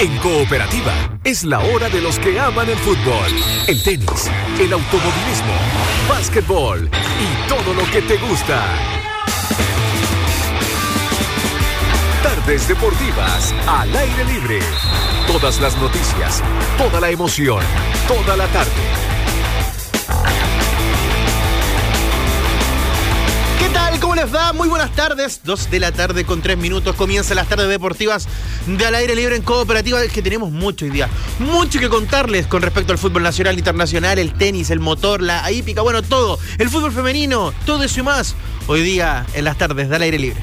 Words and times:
En 0.00 0.16
Cooperativa 0.18 1.18
es 1.24 1.42
la 1.42 1.58
hora 1.58 1.88
de 1.88 2.00
los 2.00 2.20
que 2.20 2.38
aman 2.38 2.70
el 2.70 2.76
fútbol, 2.76 3.26
el 3.66 3.82
tenis, 3.82 4.30
el 4.60 4.72
automovilismo, 4.72 5.52
básquetbol 6.08 6.88
y 6.88 7.48
todo 7.48 7.74
lo 7.74 7.90
que 7.90 8.02
te 8.02 8.16
gusta. 8.18 8.64
Tardes 12.22 12.68
deportivas 12.68 13.52
al 13.66 13.96
aire 13.96 14.24
libre. 14.26 14.60
Todas 15.26 15.60
las 15.60 15.76
noticias, 15.78 16.44
toda 16.76 17.00
la 17.00 17.10
emoción, 17.10 17.64
toda 18.06 18.36
la 18.36 18.46
tarde. 18.46 19.07
Les? 24.32 24.54
Muy 24.54 24.68
buenas 24.68 24.92
tardes. 24.92 25.40
Dos 25.44 25.70
de 25.70 25.80
la 25.80 25.92
tarde 25.92 26.24
con 26.24 26.42
tres 26.42 26.58
minutos. 26.58 26.94
Comienzan 26.96 27.36
las 27.36 27.48
tardes 27.48 27.68
deportivas 27.68 28.28
de 28.66 28.86
al 28.86 28.94
aire 28.94 29.14
libre 29.14 29.36
en 29.36 29.42
cooperativa. 29.42 30.02
Es 30.02 30.12
que 30.12 30.22
tenemos 30.22 30.50
mucho 30.50 30.84
hoy 30.84 30.90
día. 30.90 31.08
Mucho 31.38 31.78
que 31.78 31.88
contarles 31.88 32.46
con 32.46 32.62
respecto 32.62 32.92
al 32.92 32.98
fútbol 32.98 33.22
nacional, 33.22 33.58
internacional, 33.58 34.18
el 34.18 34.32
tenis, 34.32 34.70
el 34.70 34.80
motor, 34.80 35.22
la 35.22 35.50
hípica, 35.50 35.82
bueno, 35.82 36.02
todo. 36.02 36.38
El 36.58 36.68
fútbol 36.70 36.92
femenino, 36.92 37.52
todo 37.66 37.82
eso 37.84 38.00
y 38.00 38.02
más. 38.02 38.34
Hoy 38.66 38.82
día 38.82 39.26
en 39.34 39.44
las 39.44 39.56
tardes 39.58 39.88
de 39.88 39.96
al 39.96 40.02
aire 40.02 40.18
libre. 40.18 40.40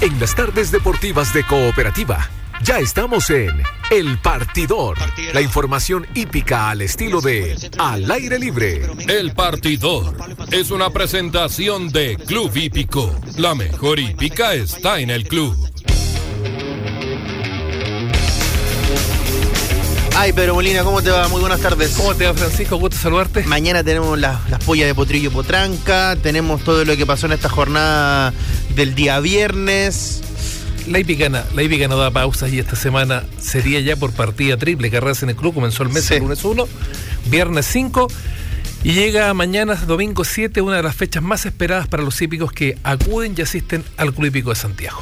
En 0.00 0.18
las 0.18 0.34
tardes 0.34 0.70
deportivas 0.70 1.34
de 1.34 1.44
cooperativa 1.44 2.30
ya 2.62 2.78
estamos 2.78 3.30
en 3.30 3.62
El 3.90 4.18
Partidor. 4.18 4.98
La 5.32 5.40
información 5.40 6.06
hípica 6.14 6.70
al 6.70 6.82
estilo 6.82 7.20
de 7.20 7.56
Al 7.78 8.10
aire 8.10 8.38
libre. 8.38 8.82
El 9.08 9.32
Partidor 9.32 10.14
es 10.50 10.70
una 10.70 10.90
presentación 10.90 11.88
de 11.88 12.16
Club 12.16 12.54
Hípico. 12.56 13.14
La 13.36 13.54
mejor 13.54 13.98
hípica 13.98 14.54
está 14.54 15.00
en 15.00 15.10
el 15.10 15.26
club. 15.26 15.56
Ay, 20.16 20.32
Pedro 20.34 20.54
Molina, 20.54 20.84
¿cómo 20.84 21.00
te 21.00 21.10
va? 21.10 21.28
Muy 21.28 21.40
buenas 21.40 21.60
tardes. 21.60 21.94
¿Cómo 21.96 22.14
te 22.14 22.26
va, 22.26 22.34
Francisco? 22.34 22.76
Gusto 22.76 22.96
saludarte. 22.98 23.42
Mañana 23.44 23.82
tenemos 23.82 24.18
las, 24.18 24.50
las 24.50 24.62
pollas 24.62 24.86
de 24.86 24.94
Potrillo 24.94 25.30
Potranca, 25.30 26.16
tenemos 26.22 26.62
todo 26.62 26.84
lo 26.84 26.96
que 26.96 27.06
pasó 27.06 27.26
en 27.26 27.32
esta 27.32 27.48
jornada 27.48 28.34
del 28.74 28.94
día 28.94 29.18
viernes 29.20 30.22
la 30.88 30.98
hípica, 30.98 31.28
la 31.28 31.88
no 31.88 31.96
da 31.96 32.10
pausas 32.10 32.52
y 32.52 32.58
esta 32.58 32.76
semana 32.76 33.24
sería 33.40 33.80
ya 33.80 33.96
por 33.96 34.12
partida 34.12 34.56
triple. 34.56 34.90
Carreras 34.90 35.22
en 35.22 35.30
el 35.30 35.36
club 35.36 35.54
comenzó 35.54 35.82
el 35.82 35.90
mes 35.90 36.10
el 36.10 36.20
lunes 36.20 36.44
1, 36.44 36.68
viernes 37.26 37.66
5 37.66 38.08
y 38.82 38.92
llega 38.92 39.32
mañana, 39.34 39.74
domingo 39.74 40.24
7, 40.24 40.60
una 40.62 40.76
de 40.76 40.82
las 40.82 40.96
fechas 40.96 41.22
más 41.22 41.44
esperadas 41.46 41.86
para 41.86 42.02
los 42.02 42.20
hípicos 42.22 42.52
que 42.52 42.78
acuden 42.82 43.34
y 43.36 43.42
asisten 43.42 43.84
al 43.96 44.14
Club 44.14 44.26
Hípico 44.26 44.50
de 44.50 44.56
Santiago. 44.56 45.00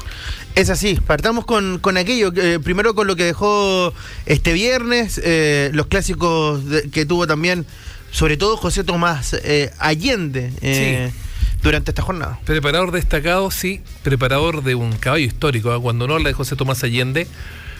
Es 0.56 0.70
así, 0.70 0.98
partamos 1.06 1.44
con, 1.44 1.96
aquello, 1.96 2.32
eh, 2.34 2.58
primero 2.58 2.94
con 2.94 3.06
lo 3.06 3.14
que 3.14 3.24
dejó 3.24 3.92
este 4.26 4.52
viernes, 4.52 5.20
eh, 5.22 5.70
los 5.74 5.86
clásicos 5.86 6.60
que 6.90 7.06
tuvo 7.06 7.28
también, 7.28 7.66
sobre 8.10 8.36
todo 8.36 8.56
José 8.56 8.82
Tomás 8.82 9.36
eh, 9.44 9.70
Allende. 9.78 10.52
Sí 10.60 11.14
durante 11.62 11.90
esta 11.90 12.02
jornada. 12.02 12.38
Preparador 12.44 12.92
destacado, 12.92 13.50
sí, 13.50 13.80
preparador 14.02 14.62
de 14.62 14.74
un 14.74 14.92
caballo 14.92 15.24
histórico, 15.24 15.74
¿eh? 15.74 15.80
cuando 15.80 16.06
no 16.06 16.14
habla 16.14 16.28
de 16.28 16.34
José 16.34 16.56
Tomás 16.56 16.84
Allende, 16.84 17.26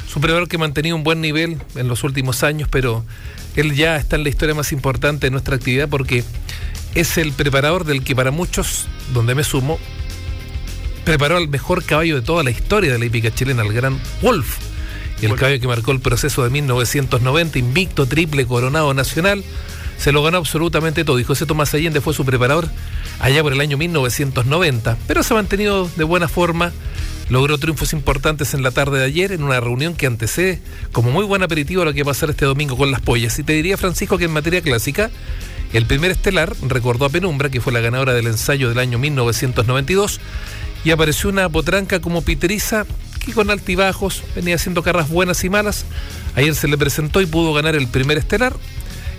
es 0.07 0.17
un 0.17 0.23
preparador 0.23 0.48
que 0.48 0.57
ha 0.57 0.61
mantenido 0.61 0.97
un 0.97 1.05
buen 1.05 1.21
nivel 1.21 1.59
en 1.75 1.89
los 1.89 2.03
últimos 2.03 2.43
años, 2.43 2.69
pero 2.71 3.05
él 3.56 3.75
ya 3.75 3.97
está 3.97 4.17
en 4.17 4.25
la 4.25 4.31
historia 4.31 4.55
más 4.55 4.73
importante 4.73 5.27
de 5.27 5.31
nuestra 5.31 5.56
actividad 5.56 5.89
porque 5.89 6.25
es 6.95 7.19
el 7.19 7.33
preparador 7.33 7.84
del 7.84 8.03
que 8.03 8.17
para 8.17 8.31
muchos, 8.31 8.87
donde 9.12 9.34
me 9.34 9.45
sumo, 9.45 9.79
preparó 11.05 11.39
el 11.39 11.49
mejor 11.49 11.84
caballo 11.84 12.17
de 12.17 12.23
toda 12.23 12.43
la 12.43 12.51
historia 12.51 12.93
de 12.93 12.99
la 12.99 13.05
hípica 13.05 13.31
chilena, 13.31 13.62
el 13.62 13.73
gran 13.73 13.99
Wolf. 14.23 14.59
El 15.21 15.34
caballo 15.34 15.61
que 15.61 15.67
marcó 15.67 15.91
el 15.91 16.01
proceso 16.01 16.45
de 16.45 16.51
1990, 16.51 17.59
invicto, 17.59 18.06
triple, 18.06 18.47
coronado 18.47 18.95
nacional, 18.95 19.43
se 19.98 20.12
lo 20.12 20.22
ganó 20.22 20.38
absolutamente 20.38 21.04
todo. 21.04 21.19
Y 21.19 21.25
José 21.25 21.44
Tomás 21.44 21.75
Allende 21.75 22.00
fue 22.00 22.14
su 22.14 22.25
preparador 22.25 22.69
allá 23.20 23.42
por 23.42 23.53
el 23.53 23.60
año 23.60 23.76
1990, 23.76 24.97
pero 25.06 25.22
se 25.22 25.34
ha 25.34 25.36
mantenido 25.36 25.91
de 25.97 26.04
buena 26.04 26.28
forma. 26.28 26.72
Logró 27.28 27.59
triunfos 27.59 27.92
importantes 27.92 28.54
en 28.54 28.62
la 28.62 28.70
tarde 28.70 29.00
de 29.00 29.04
ayer 29.04 29.32
en 29.32 29.42
una 29.42 29.60
reunión 29.60 29.94
que 29.94 30.06
antecede 30.06 30.62
como 30.92 31.10
muy 31.10 31.26
buen 31.26 31.42
aperitivo 31.42 31.82
a 31.82 31.84
lo 31.84 31.92
que 31.92 32.03
va 32.03 32.12
a 32.12 32.14
pasar 32.14 32.31
este 32.31 32.47
domingo 32.47 32.78
con 32.78 32.91
las 32.91 33.03
pollas. 33.03 33.38
Y 33.38 33.42
te 33.42 33.53
diría, 33.53 33.76
Francisco, 33.76 34.16
que 34.16 34.25
en 34.25 34.32
materia 34.32 34.62
clásica, 34.62 35.10
el 35.75 35.84
primer 35.84 36.12
estelar 36.12 36.54
recordó 36.62 37.04
a 37.04 37.10
Penumbra, 37.10 37.50
que 37.50 37.60
fue 37.60 37.75
la 37.75 37.81
ganadora 37.81 38.14
del 38.14 38.28
ensayo 38.28 38.70
del 38.70 38.78
año 38.78 38.98
1992, 38.98 40.20
y 40.84 40.91
apareció 40.91 41.28
una 41.28 41.50
potranca 41.50 42.00
como 42.00 42.22
Piteriza, 42.22 42.87
que 43.22 43.34
con 43.34 43.50
altibajos 43.50 44.22
venía 44.34 44.54
haciendo 44.54 44.82
carras 44.82 45.10
buenas 45.10 45.44
y 45.44 45.50
malas. 45.50 45.84
Ayer 46.34 46.54
se 46.54 46.69
le 46.69 46.78
presentó 46.78 47.20
y 47.20 47.26
pudo 47.26 47.53
ganar 47.53 47.76
el 47.76 47.88
primer 47.88 48.16
estelar 48.16 48.54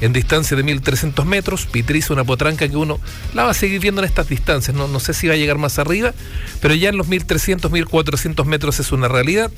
en 0.02 0.14
distancia 0.14 0.56
de 0.56 0.64
1300 0.64 1.26
metros. 1.26 1.66
Pitriza, 1.66 2.14
una 2.14 2.24
potranca 2.24 2.68
que 2.68 2.76
uno 2.76 3.00
la 3.34 3.44
va 3.44 3.52
a 3.52 3.54
seguir 3.54 3.80
viendo 3.80 4.02
en 4.02 4.06
estas 4.08 4.30
distancias. 4.30 4.76
No, 4.76 4.88
no 4.88 5.00
sé 5.00 5.14
si 5.14 5.28
va 5.28 5.34
a 5.34 5.38
llegar 5.38 5.58
más 5.58 5.80
arriba, 5.80 6.14
pero 6.62 6.74
ya 6.76 6.90
en 6.90 6.98
los 6.98 7.08
1300, 7.08 7.72
1400 7.72 8.46
metros 8.46 8.80
es 8.80 8.92
una 8.92 9.08
realidad. 9.08 9.52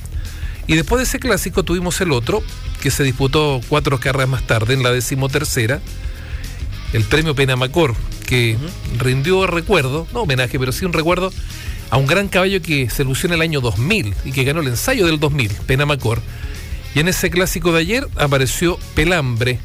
Y 0.68 0.76
después 0.76 1.00
de 1.00 1.04
ese 1.04 1.20
clásico 1.20 1.64
tuvimos 1.64 2.00
el 2.02 2.12
otro, 2.12 2.44
que 2.82 2.92
se 2.92 3.04
disputó 3.04 3.62
cuatro 3.68 4.00
carreras 4.00 4.30
más 4.30 4.46
tarde, 4.46 4.74
en 4.74 4.84
la 4.84 4.92
decimotercera, 4.92 5.82
el 6.94 7.04
premio 7.04 7.36
Penamacor, 7.36 7.96
que 8.26 8.58
rindió 8.98 9.48
recuerdo, 9.48 10.08
no 10.14 10.22
homenaje, 10.22 10.60
pero 10.60 10.72
sí 10.72 10.86
un 10.86 10.94
recuerdo 10.94 11.32
a 11.90 11.98
un 11.98 12.08
gran 12.08 12.30
caballo 12.30 12.62
que 12.62 12.90
se 12.90 13.04
lució 13.04 13.28
en 13.28 13.34
el 13.34 13.42
año 13.42 13.60
2000 13.60 14.16
y 14.24 14.32
que 14.32 14.44
ganó 14.44 14.62
el 14.62 14.68
ensayo 14.68 15.06
del 15.06 15.20
2000, 15.20 15.52
Penamacor. 15.68 16.22
Y 16.96 17.00
en 17.00 17.08
ese 17.08 17.30
clásico 17.30 17.72
de 17.74 17.80
ayer 17.80 18.08
apareció 18.18 18.78
Pelambre, 18.96 19.60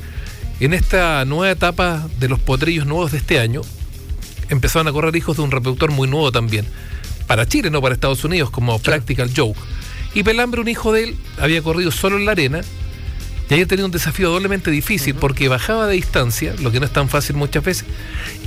en 0.60 0.74
esta 0.74 1.24
nueva 1.24 1.50
etapa 1.50 2.08
de 2.18 2.28
los 2.28 2.40
potrillos 2.40 2.86
nuevos 2.86 3.12
de 3.12 3.18
este 3.18 3.38
año, 3.38 3.62
empezaron 4.48 4.88
a 4.88 4.92
correr 4.92 5.14
hijos 5.16 5.36
de 5.36 5.42
un 5.42 5.50
reproductor 5.50 5.90
muy 5.90 6.08
nuevo 6.08 6.32
también. 6.32 6.66
Para 7.26 7.46
Chile, 7.46 7.70
no 7.70 7.82
para 7.82 7.94
Estados 7.94 8.24
Unidos, 8.24 8.50
como 8.50 8.78
Practical 8.78 9.30
Joke. 9.36 9.58
Y 10.14 10.22
Pelambre, 10.22 10.60
un 10.60 10.68
hijo 10.68 10.92
de 10.92 11.04
él, 11.04 11.16
había 11.38 11.60
corrido 11.62 11.90
solo 11.90 12.16
en 12.16 12.24
la 12.24 12.32
arena 12.32 12.62
y 13.48 13.54
ayer 13.54 13.68
tenía 13.68 13.84
un 13.84 13.92
desafío 13.92 14.30
doblemente 14.30 14.72
difícil 14.72 15.14
porque 15.14 15.48
bajaba 15.48 15.86
de 15.86 15.94
distancia, 15.94 16.54
lo 16.60 16.72
que 16.72 16.80
no 16.80 16.86
es 16.86 16.92
tan 16.92 17.08
fácil 17.08 17.36
muchas 17.36 17.62
veces, 17.62 17.84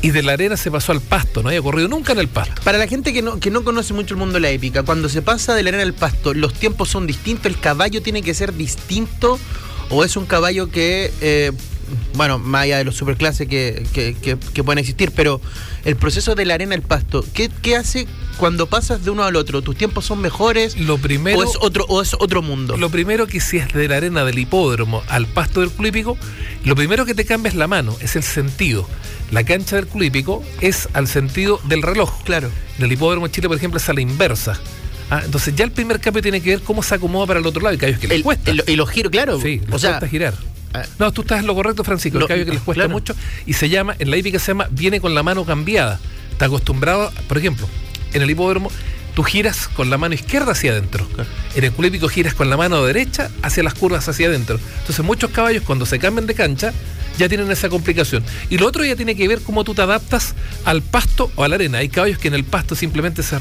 y 0.02 0.12
de 0.12 0.24
la 0.24 0.34
arena 0.34 0.58
se 0.58 0.72
pasó 0.72 0.92
al 0.92 1.00
pasto, 1.00 1.42
no 1.42 1.50
había 1.50 1.62
corrido 1.62 1.88
nunca 1.88 2.12
en 2.12 2.20
el 2.20 2.28
pasto. 2.28 2.62
Para 2.64 2.78
la 2.78 2.88
gente 2.88 3.14
que 3.14 3.22
no, 3.22 3.40
que 3.40 3.50
no 3.50 3.64
conoce 3.64 3.94
mucho 3.94 4.16
el 4.16 4.20
mundo 4.20 4.34
de 4.34 4.40
la 4.42 4.50
épica, 4.50 4.84
cuando 4.84 5.08
se 5.08 5.22
pasa 5.22 5.56
de 5.56 5.64
la 5.64 5.70
arena 5.70 5.84
al 5.84 5.94
pasto, 5.94 6.34
los 6.34 6.54
tiempos 6.54 6.90
son 6.90 7.08
distintos, 7.08 7.46
el 7.46 7.60
caballo 7.60 8.02
tiene 8.02 8.22
que 8.22 8.34
ser 8.34 8.54
distinto 8.54 9.40
o 9.90 10.04
es 10.04 10.18
un 10.18 10.26
caballo 10.26 10.70
que 10.70 11.14
eh, 11.22 11.54
bueno, 12.14 12.40
más 12.40 12.64
allá 12.64 12.78
de 12.78 12.84
los 12.84 12.96
superclases 12.96 13.48
que, 13.48 13.86
que, 13.94 14.64
pueden 14.64 14.80
existir, 14.80 15.12
pero 15.16 15.42
el 15.86 15.96
proceso 15.96 16.36
de 16.36 16.46
la 16.46 16.56
arena 16.56 16.76
al 16.76 16.82
pasto, 16.82 17.26
¿qué, 17.34 17.76
hace 17.76 18.08
cuando 18.38 18.68
pasas 18.68 19.04
de 19.04 19.12
uno 19.12 19.24
al 19.24 19.36
otro? 19.36 19.62
¿Tus 19.62 19.76
tiempos 19.76 20.06
son 20.06 20.22
mejores? 20.22 20.78
Lo 20.78 20.98
primero, 20.98 21.40
¿O 21.40 21.44
es 21.44 21.58
otro, 21.62 21.86
o 21.88 22.02
es 22.02 22.14
otro 22.14 22.42
mundo? 22.42 22.78
Lo 22.78 22.90
primero 22.90 23.28
que 23.28 23.40
si 23.40 23.58
es 23.58 23.72
de 23.74 23.88
la 23.88 23.98
arena 23.98 24.24
del 24.24 24.40
hipódromo 24.40 25.04
al 25.08 25.28
pasto 25.28 25.62
del 25.62 25.72
clípico, 25.72 26.18
lo 26.66 26.76
primero 26.76 27.06
que 27.06 27.14
te 27.14 27.26
cambia 27.26 27.50
es 27.50 27.56
la 27.56 27.68
mano, 27.68 27.96
es 28.02 28.16
el 28.16 28.24
sentido. 28.24 28.88
La 29.32 29.44
cancha 29.44 29.76
del 29.76 29.88
clípico 29.88 30.44
es 30.60 30.90
al 30.94 31.08
sentido 31.08 31.62
del 31.66 31.84
reloj. 31.84 32.24
Claro. 32.24 32.50
Del 32.80 32.92
hipódromo 32.92 33.28
en 33.28 33.32
Chile, 33.32 33.48
por 33.48 33.58
ejemplo, 33.58 33.78
es 33.78 33.88
a 33.88 33.94
la 33.94 34.02
inversa. 34.02 34.60
Ah, 35.12 35.22
entonces 35.26 35.56
ya 35.56 35.66
el 35.66 35.72
primer 35.72 36.00
cambio 36.00 36.22
tiene 36.22 36.42
que 36.42 36.52
ver 36.52 36.62
cómo 36.62 36.84
se 36.84 36.96
acomoda 36.96 37.26
para 37.26 37.40
el 37.40 37.46
otro 37.46 37.62
lado, 37.62 37.76
y 37.76 37.78
que 37.80 37.98
que 37.98 38.08
les 38.08 38.22
cuesta. 38.22 38.52
Y 38.68 38.76
los 38.76 38.90
giros, 38.90 39.12
claro. 39.12 39.40
Sí, 39.42 39.62
o 39.72 39.80
sea, 39.80 40.00
girar. 40.02 40.36
Ah. 40.74 40.84
No, 41.00 41.12
tú 41.12 41.22
estás 41.22 41.40
en 41.40 41.48
lo 41.48 41.56
correcto, 41.56 41.84
Francisco. 41.84 42.20
El 42.20 42.28
caballo 42.28 42.46
que 42.46 42.52
les 42.52 42.62
cuesta 42.62 42.88
mucho 42.88 43.16
y 43.46 43.54
se 43.54 43.70
llama, 43.70 43.96
en 44.00 44.12
la 44.12 44.18
hípica 44.18 44.40
se 44.40 44.52
llama, 44.52 44.68
viene 44.72 45.02
con 45.02 45.16
la 45.16 45.24
mano 45.24 45.46
cambiada. 45.46 46.00
Está 46.32 46.46
acostumbrado, 46.46 47.12
por 47.28 47.38
ejemplo, 47.38 47.68
en 48.14 48.22
el 48.22 48.30
hipódromo, 48.30 48.72
tú 49.16 49.24
giras 49.24 49.68
con 49.68 49.90
la 49.90 49.98
mano 49.98 50.16
izquierda 50.16 50.52
hacia 50.54 50.72
adentro. 50.72 51.08
En 51.56 51.64
el 51.64 51.72
culípico 51.72 52.08
giras 52.08 52.34
con 52.34 52.50
la 52.50 52.58
mano 52.58 52.84
derecha 52.86 53.30
hacia 53.42 53.64
las 53.64 53.74
curvas 53.74 54.08
hacia 54.08 54.28
adentro. 54.28 54.60
Entonces, 54.80 55.04
muchos 55.04 55.32
caballos, 55.32 55.64
cuando 55.64 55.86
se 55.86 56.00
cambian 56.00 56.28
de 56.28 56.36
cancha, 56.36 56.72
ya 57.18 57.28
tienen 57.28 57.52
esa 57.52 57.68
complicación. 57.68 58.24
Y 58.50 58.58
lo 58.58 58.68
otro 58.68 58.86
ya 58.86 58.96
tiene 58.96 59.16
que 59.16 59.28
ver 59.28 59.42
cómo 59.42 59.64
tú 59.64 59.74
te 59.76 59.82
adaptas 59.82 60.36
al 60.64 60.82
pasto 60.82 61.32
o 61.36 61.44
a 61.44 61.48
la 61.50 61.56
arena. 61.56 61.80
Hay 61.80 61.90
caballos 61.90 62.20
que 62.20 62.30
en 62.30 62.34
el 62.34 62.46
pasto 62.46 62.76
simplemente 62.76 63.24
se, 63.24 63.38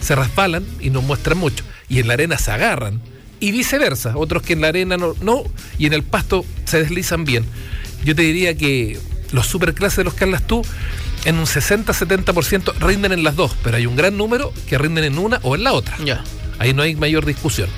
se 0.00 0.14
resbalan 0.14 0.66
y 0.80 0.90
no 0.90 1.00
muestran 1.00 1.38
mucho. 1.38 1.64
Y 1.88 2.00
en 2.00 2.08
la 2.08 2.14
arena 2.14 2.36
se 2.36 2.50
agarran 2.50 3.00
y 3.40 3.52
viceversa. 3.52 4.16
Otros 4.16 4.42
que 4.42 4.54
en 4.54 4.60
la 4.60 4.68
arena 4.68 4.96
no, 4.96 5.14
no 5.20 5.44
y 5.78 5.86
en 5.86 5.92
el 5.92 6.02
pasto 6.02 6.44
se 6.64 6.80
deslizan 6.80 7.24
bien. 7.24 7.44
Yo 8.04 8.14
te 8.14 8.22
diría 8.22 8.56
que 8.56 8.98
los 9.32 9.46
superclases 9.46 9.98
de 9.98 10.04
los 10.04 10.14
que 10.14 10.24
hablas 10.24 10.46
tú, 10.46 10.62
en 11.24 11.38
un 11.38 11.46
60-70% 11.46 12.74
rinden 12.78 13.12
en 13.12 13.24
las 13.24 13.34
dos, 13.34 13.56
pero 13.62 13.76
hay 13.76 13.86
un 13.86 13.96
gran 13.96 14.16
número 14.16 14.52
que 14.68 14.78
rinden 14.78 15.04
en 15.04 15.18
una 15.18 15.40
o 15.42 15.56
en 15.56 15.64
la 15.64 15.72
otra. 15.72 15.96
Ya. 16.04 16.22
Ahí 16.58 16.72
no 16.72 16.82
hay 16.82 16.94
mayor 16.94 17.26
discusión. 17.26 17.68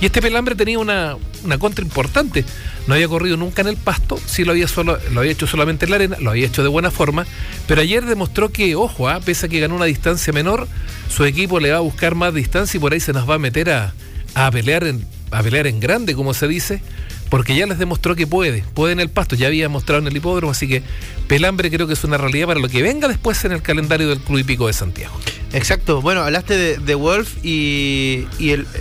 Y 0.00 0.06
este 0.06 0.20
pelambre 0.20 0.54
tenía 0.54 0.78
una, 0.78 1.16
una, 1.44 1.58
contra 1.58 1.84
importante. 1.84 2.44
No 2.86 2.94
había 2.94 3.08
corrido 3.08 3.36
nunca 3.36 3.62
en 3.62 3.68
el 3.68 3.76
pasto, 3.76 4.18
sí 4.26 4.44
lo 4.44 4.52
había, 4.52 4.68
solo, 4.68 4.98
lo 5.12 5.20
había 5.20 5.32
hecho 5.32 5.46
solamente 5.46 5.86
en 5.86 5.90
la 5.90 5.96
arena, 5.96 6.16
lo 6.20 6.30
había 6.30 6.46
hecho 6.46 6.62
de 6.62 6.68
buena 6.68 6.90
forma, 6.90 7.26
pero 7.66 7.80
ayer 7.80 8.04
demostró 8.04 8.50
que, 8.50 8.74
ojo, 8.76 9.08
ah, 9.08 9.20
pese 9.24 9.46
a 9.46 9.48
que 9.48 9.60
ganó 9.60 9.76
una 9.76 9.84
distancia 9.86 10.32
menor, 10.32 10.68
su 11.08 11.24
equipo 11.24 11.60
le 11.60 11.70
va 11.70 11.78
a 11.78 11.80
buscar 11.80 12.14
más 12.14 12.34
distancia 12.34 12.78
y 12.78 12.80
por 12.80 12.92
ahí 12.92 13.00
se 13.00 13.12
nos 13.12 13.28
va 13.28 13.34
a 13.34 13.38
meter 13.38 13.70
a, 13.70 13.92
a 14.34 14.50
pelear 14.50 14.84
a 15.30 15.42
pelear 15.42 15.66
en 15.66 15.80
grande, 15.80 16.14
como 16.14 16.32
se 16.32 16.48
dice, 16.48 16.80
porque 17.28 17.54
ya 17.54 17.66
les 17.66 17.78
demostró 17.78 18.16
que 18.16 18.26
puede, 18.26 18.64
puede 18.74 18.92
en 18.92 19.00
el 19.00 19.10
pasto, 19.10 19.36
ya 19.36 19.48
había 19.48 19.68
mostrado 19.68 20.00
en 20.00 20.08
el 20.08 20.16
hipódromo, 20.16 20.52
así 20.52 20.66
que 20.66 20.82
Pelambre 21.26 21.70
creo 21.70 21.86
que 21.86 21.92
es 21.92 22.04
una 22.04 22.16
realidad 22.16 22.46
para 22.46 22.60
lo 22.60 22.68
que 22.68 22.82
venga 22.82 23.08
después 23.08 23.44
en 23.44 23.52
el 23.52 23.62
calendario 23.62 24.08
del 24.08 24.20
Club 24.20 24.38
Hípico 24.38 24.66
de 24.66 24.72
Santiago. 24.72 25.14
Exacto, 25.52 26.02
bueno, 26.02 26.22
hablaste 26.22 26.78
de, 26.78 26.94
Wolf 26.94 27.44
y, 27.44 28.26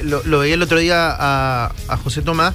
lo, 0.04 0.40
veía 0.40 0.54
el 0.54 0.62
otro 0.62 0.80
día 0.80 1.16
a, 1.18 1.98
José 2.04 2.22
Tomás 2.22 2.54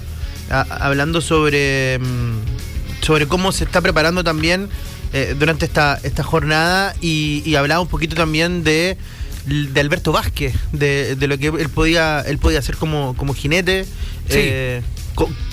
hablando 0.49 1.21
sobre, 1.21 1.99
mm, 1.99 3.03
sobre 3.03 3.27
cómo 3.27 3.51
se 3.51 3.63
está 3.63 3.81
preparando 3.81 4.23
también 4.23 4.69
eh, 5.13 5.35
durante 5.37 5.65
esta, 5.65 5.99
esta 6.03 6.23
jornada 6.23 6.95
y, 7.01 7.55
hablaba 7.55 7.81
un 7.81 7.87
poquito 7.87 8.15
también 8.15 8.63
de 8.63 8.97
de 9.45 9.79
Alberto 9.79 10.11
Vázquez, 10.11 10.53
de, 10.71 11.15
lo 11.19 11.37
que 11.37 11.47
él 11.47 11.69
podía, 11.69 12.21
él 12.21 12.37
podía 12.37 12.59
hacer 12.59 12.77
como, 12.77 13.15
como 13.15 13.33
jinete. 13.33 13.85
Eh, 14.29 14.81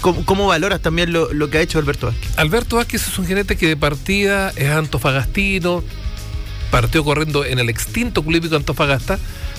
¿Cómo, 0.01 0.47
valoras 0.47 0.81
también 0.81 1.13
lo, 1.13 1.51
que 1.51 1.59
ha 1.59 1.61
hecho 1.61 1.79
Alberto 1.79 2.07
Vázquez? 2.07 2.39
Alberto 2.39 2.77
Vázquez 2.77 3.07
es 3.07 3.19
un 3.19 3.27
jinete 3.27 3.57
que 3.57 3.69
de 3.69 3.77
partida 3.77 4.53
es 4.57 4.71
antofagastino, 4.71 5.83
partió 6.71 7.05
corriendo 7.05 7.45
en 7.45 7.59
el 7.59 7.69
extinto 7.69 8.23
Club 8.23 8.55
Antofagasta, 8.55 9.19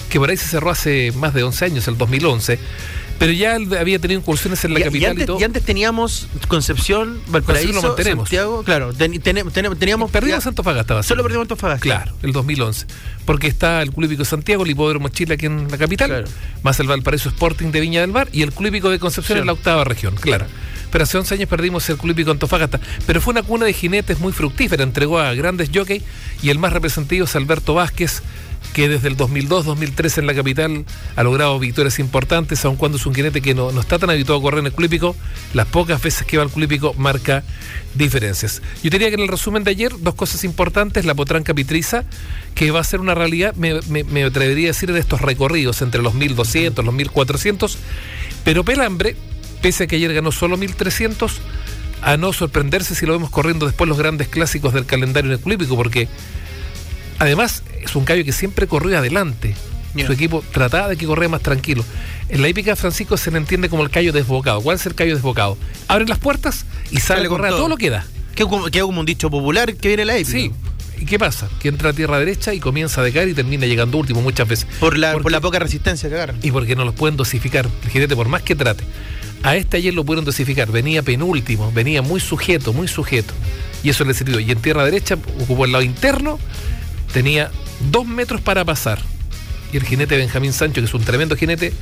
que 0.09 0.19
por 0.19 0.29
ahí 0.29 0.37
se 0.37 0.47
cerró 0.47 0.71
hace 0.71 1.11
más 1.15 1.33
de 1.33 1.43
11 1.43 1.65
años, 1.65 1.87
el 1.87 1.97
2011 1.97 2.59
pero 3.21 3.33
ya 3.33 3.53
había 3.53 3.99
tenido 3.99 4.19
incursiones 4.19 4.65
en 4.65 4.73
la 4.73 4.79
capital 4.79 4.99
y, 4.99 5.05
antes, 5.05 5.23
y, 5.25 5.27
todo. 5.27 5.39
y 5.39 5.43
antes 5.43 5.61
teníamos 5.61 6.27
Concepción, 6.47 7.21
Valparaíso, 7.27 7.95
Santiago, 7.95 8.63
claro, 8.63 8.93
teníamos... 8.93 10.09
Perdimos 10.09 10.47
Antofagasta. 10.47 11.03
Solo 11.03 11.21
perdimos 11.21 11.43
Antofagasta. 11.43 11.83
Claro, 11.83 12.13
el 12.23 12.31
2011. 12.31 12.87
Porque 13.25 13.45
está 13.45 13.83
el 13.83 13.91
Club 13.91 14.05
Hípico 14.05 14.25
Santiago, 14.25 14.63
el 14.63 14.71
Hipódromo 14.71 15.09
Chile 15.09 15.35
aquí 15.35 15.45
en 15.45 15.69
la 15.69 15.77
capital, 15.77 16.25
más 16.63 16.79
el 16.79 16.87
Valparaíso 16.87 17.29
Sporting 17.29 17.67
de 17.67 17.81
Viña 17.81 18.01
del 18.01 18.11
Mar 18.11 18.27
y 18.31 18.41
el 18.41 18.51
Club 18.53 18.69
Hípico 18.69 18.89
de 18.89 18.97
Concepción 18.97 19.37
en 19.37 19.45
la 19.45 19.53
octava 19.53 19.83
región, 19.83 20.15
claro. 20.15 20.47
Pero 20.91 21.03
hace 21.03 21.17
11 21.17 21.35
años 21.35 21.49
perdimos 21.49 21.89
el 21.89 21.97
Club 21.97 22.11
Hípico 22.11 22.31
Antofagasta. 22.31 22.79
Pero 23.07 23.21
fue 23.21 23.31
una 23.31 23.43
cuna 23.43 23.65
de 23.65 23.73
jinetes 23.73 24.19
muy 24.19 24.33
fructífera, 24.33 24.83
entregó 24.83 25.19
a 25.19 25.33
grandes 25.33 25.69
jockeys 25.73 26.03
y 26.43 26.49
el 26.49 26.59
más 26.59 26.73
representativo 26.73 27.25
es 27.25 27.35
Alberto 27.35 27.73
Vázquez, 27.73 28.21
que 28.73 28.87
desde 28.87 29.09
el 29.09 29.17
2002-2003 29.17 30.19
en 30.19 30.27
la 30.27 30.33
capital 30.33 30.85
ha 31.15 31.23
logrado 31.23 31.59
victorias 31.59 31.99
importantes, 31.99 32.63
aun 32.63 32.77
cuando 32.77 32.97
es 32.97 33.05
un 33.05 33.13
jinete 33.13 33.41
que 33.41 33.53
no, 33.53 33.69
está 33.79 33.99
tan 33.99 34.09
habituado 34.09 34.39
a 34.39 34.43
correr 34.43 34.59
en 34.59 34.67
el 34.67 34.73
clípico, 34.73 35.15
las 35.53 35.67
pocas 35.67 36.01
veces 36.01 36.25
que 36.25 36.37
va 36.37 36.43
al 36.43 36.49
clípico 36.49 36.93
marca 36.93 37.43
diferencias. 37.95 38.61
Yo 38.81 38.89
diría 38.89 39.09
que 39.09 39.15
en 39.15 39.21
el 39.21 39.27
resumen 39.27 39.63
de 39.63 39.71
ayer, 39.71 39.91
dos 39.99 40.15
cosas 40.15 40.43
importantes, 40.43 41.05
la 41.05 41.15
potranca 41.15 41.53
pitriza, 41.53 42.05
que 42.55 42.71
va 42.71 42.79
a 42.79 42.83
ser 42.83 43.01
una 43.01 43.13
realidad, 43.13 43.55
me, 43.55 44.23
atrevería 44.23 44.67
a 44.67 44.73
decir, 44.73 44.91
de 44.93 44.99
estos 44.99 45.21
recorridos 45.21 45.81
entre 45.81 46.01
los 46.01 46.13
1200, 46.13 46.85
los 46.85 46.93
1400, 46.93 47.77
pero 48.45 48.63
Pelambre, 48.63 49.15
pese 49.61 49.85
a 49.85 49.87
que 49.87 49.95
ayer 49.95 50.13
ganó 50.13 50.31
solo 50.31 50.57
1300, 50.57 51.41
a 52.01 52.17
no 52.17 52.33
sorprenderse 52.33 52.95
si 52.95 53.05
lo 53.05 53.13
vemos 53.13 53.29
corriendo 53.29 53.65
después 53.65 53.87
los 53.87 53.97
grandes 53.97 54.27
clásicos 54.27 54.73
del 54.73 54.85
calendario 54.85 55.31
en 55.31 55.37
el 55.37 55.43
clípico, 55.43 55.75
porque 55.75 56.07
Además, 57.21 57.61
es 57.79 57.95
un 57.95 58.03
caballo 58.03 58.25
que 58.25 58.31
siempre 58.31 58.65
corrió 58.65 58.97
adelante. 58.97 59.53
Su 60.07 60.11
equipo 60.11 60.43
trataba 60.51 60.87
de 60.87 60.97
que 60.97 61.05
corriera 61.05 61.29
más 61.29 61.41
tranquilo. 61.41 61.85
En 62.29 62.41
la 62.41 62.49
hípica 62.49 62.75
Francisco 62.75 63.15
se 63.15 63.29
le 63.29 63.37
entiende 63.37 63.69
como 63.69 63.83
el 63.83 63.91
callo 63.91 64.11
desbocado. 64.11 64.59
¿Cuál 64.61 64.77
es 64.77 64.85
el 64.87 64.95
callo 64.95 65.13
desbocado? 65.13 65.55
Abre 65.87 66.07
las 66.07 66.17
puertas 66.17 66.65
y 66.89 66.99
sale, 66.99 67.27
a 67.27 67.29
correr 67.29 67.53
a 67.53 67.57
todo 67.57 67.69
lo 67.69 67.77
que 67.77 67.91
da. 67.91 68.07
Que 68.33 68.43
como, 68.45 68.65
como 68.71 68.99
un 68.99 69.05
dicho 69.05 69.29
popular 69.29 69.75
que 69.75 69.89
viene 69.89 70.03
la 70.03 70.17
hípica. 70.17 70.31
Sí. 70.31 70.51
¿Y 70.99 71.05
qué 71.05 71.19
pasa? 71.19 71.47
Que 71.59 71.67
entra 71.67 71.91
a 71.91 71.93
tierra 71.93 72.17
derecha 72.17 72.55
y 72.55 72.59
comienza 72.59 73.01
a 73.01 73.03
decaer 73.03 73.29
y 73.29 73.35
termina 73.35 73.67
llegando 73.67 73.99
último 73.99 74.23
muchas 74.23 74.47
veces. 74.47 74.67
Por 74.79 74.97
la, 74.97 75.15
por 75.19 75.31
la 75.31 75.41
poca 75.41 75.59
resistencia 75.59 76.09
que 76.09 76.15
agarra. 76.15 76.33
Y 76.41 76.49
porque 76.49 76.75
no 76.75 76.85
los 76.85 76.95
pueden 76.95 77.17
dosificar. 77.17 77.69
El 77.83 77.89
jinete, 77.91 78.15
por 78.15 78.29
más 78.29 78.41
que 78.41 78.55
trate. 78.55 78.83
A 79.43 79.55
este 79.55 79.77
ayer 79.77 79.93
lo 79.93 80.03
pudieron 80.03 80.25
dosificar. 80.25 80.71
Venía 80.71 81.01
penúltimo, 81.01 81.71
venía 81.71 82.01
muy 82.01 82.19
sujeto, 82.19 82.73
muy 82.73 82.87
sujeto. 82.87 83.33
Y 83.83 83.89
eso 83.89 84.03
le 84.05 84.13
sirvió. 84.13 84.39
Y 84.39 84.51
en 84.51 84.61
tierra 84.61 84.85
derecha 84.85 85.17
ocupó 85.39 85.65
el 85.65 85.71
lado 85.71 85.83
interno 85.83 86.39
tenía 87.11 87.51
dos 87.91 88.05
metros 88.05 88.41
para 88.41 88.65
pasar. 88.65 88.99
Y 89.71 89.77
el 89.77 89.83
jinete 89.83 90.17
Benjamín 90.17 90.53
Sancho, 90.53 90.81
que 90.81 90.85
es 90.85 90.93
un 90.93 91.03
tremendo 91.03 91.35
jinete, 91.35 91.73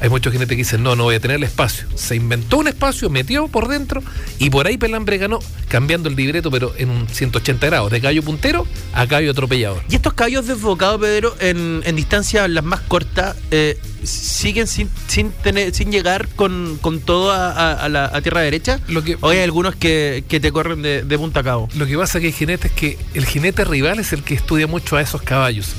hay 0.00 0.08
muchos 0.08 0.32
jinetes 0.32 0.56
que 0.56 0.62
dicen, 0.62 0.82
no, 0.82 0.96
no 0.96 1.04
voy 1.04 1.14
a 1.14 1.20
tener 1.20 1.36
el 1.36 1.44
espacio. 1.44 1.86
Se 1.94 2.16
inventó 2.16 2.58
un 2.58 2.68
espacio, 2.68 3.10
metió 3.10 3.48
por 3.48 3.68
dentro 3.68 4.02
y 4.38 4.50
por 4.50 4.66
ahí 4.66 4.76
Pelambre 4.76 5.18
ganó, 5.18 5.38
cambiando 5.68 6.08
el 6.08 6.16
libreto, 6.16 6.50
pero 6.50 6.74
en 6.76 6.90
un 6.90 7.08
180 7.08 7.66
grados, 7.66 7.90
de 7.90 8.00
callo 8.00 8.22
puntero 8.22 8.66
a 8.92 9.06
callo 9.06 9.30
atropellador. 9.30 9.82
Y 9.88 9.96
estos 9.96 10.14
callos 10.14 10.46
desbocados, 10.46 11.00
Pedro, 11.00 11.34
en, 11.40 11.82
en 11.84 11.96
distancias 11.96 12.48
las 12.50 12.64
más 12.64 12.80
cortas, 12.80 13.36
eh, 13.50 13.78
siguen 14.02 14.66
sin, 14.66 14.90
sin, 15.06 15.30
tener, 15.30 15.74
sin 15.74 15.90
llegar 15.90 16.28
con, 16.36 16.78
todo 17.04 17.32
a, 17.32 17.88
la 17.88 18.20
tierra 18.22 18.40
derecha. 18.40 18.80
Lo 18.88 19.02
que, 19.02 19.16
Hoy 19.20 19.36
hay 19.36 19.44
algunos 19.44 19.74
que, 19.76 20.24
te 20.28 20.52
corren 20.52 20.82
de, 20.82 21.02
de, 21.02 21.18
punta 21.18 21.40
a 21.40 21.44
cabo. 21.44 21.68
Lo 21.76 21.86
que 21.86 21.96
pasa 21.96 22.20
que 22.20 22.26
hay 22.26 22.32
jinetes 22.32 22.72
que 22.72 22.98
el 23.14 23.26
jinete 23.26 23.64
rival 23.64 23.98
es 23.98 24.12
el 24.12 24.22
que 24.22 24.34
estudia 24.34 24.66
mucho 24.66 24.96
a 24.96 25.02
esos 25.02 25.22
caballos. 25.22 25.72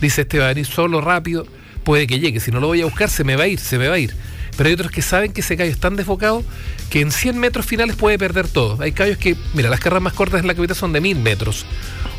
Dice, 0.00 0.22
este 0.22 0.38
va 0.38 0.46
a 0.46 0.48
venir 0.48 0.66
solo, 0.66 1.00
rápido 1.00 1.46
puede 1.86 2.08
que 2.08 2.18
llegue. 2.18 2.40
Si 2.40 2.50
no 2.50 2.58
lo 2.58 2.66
voy 2.66 2.82
a 2.82 2.84
buscar, 2.84 3.08
se 3.08 3.22
me 3.22 3.36
va 3.36 3.44
a 3.44 3.46
ir, 3.46 3.60
se 3.60 3.78
me 3.78 3.86
va 3.86 3.94
a 3.94 3.98
ir. 3.98 4.12
Pero 4.56 4.66
hay 4.66 4.74
otros 4.74 4.90
que 4.90 5.02
saben 5.02 5.32
que 5.32 5.40
ese 5.40 5.56
callo 5.56 5.70
es 5.70 5.78
tan 5.78 5.94
desfocado 5.94 6.42
que 6.90 7.00
en 7.00 7.12
100 7.12 7.38
metros 7.38 7.64
finales 7.64 7.94
puede 7.94 8.18
perder 8.18 8.48
todo. 8.48 8.82
Hay 8.82 8.90
callos 8.90 9.18
que, 9.18 9.36
mira, 9.54 9.70
las 9.70 9.78
carreras 9.78 10.02
más 10.02 10.12
cortas 10.12 10.40
en 10.40 10.48
la 10.48 10.54
capital 10.54 10.74
son 10.74 10.92
de 10.92 11.00
1000 11.00 11.18
metros. 11.20 11.64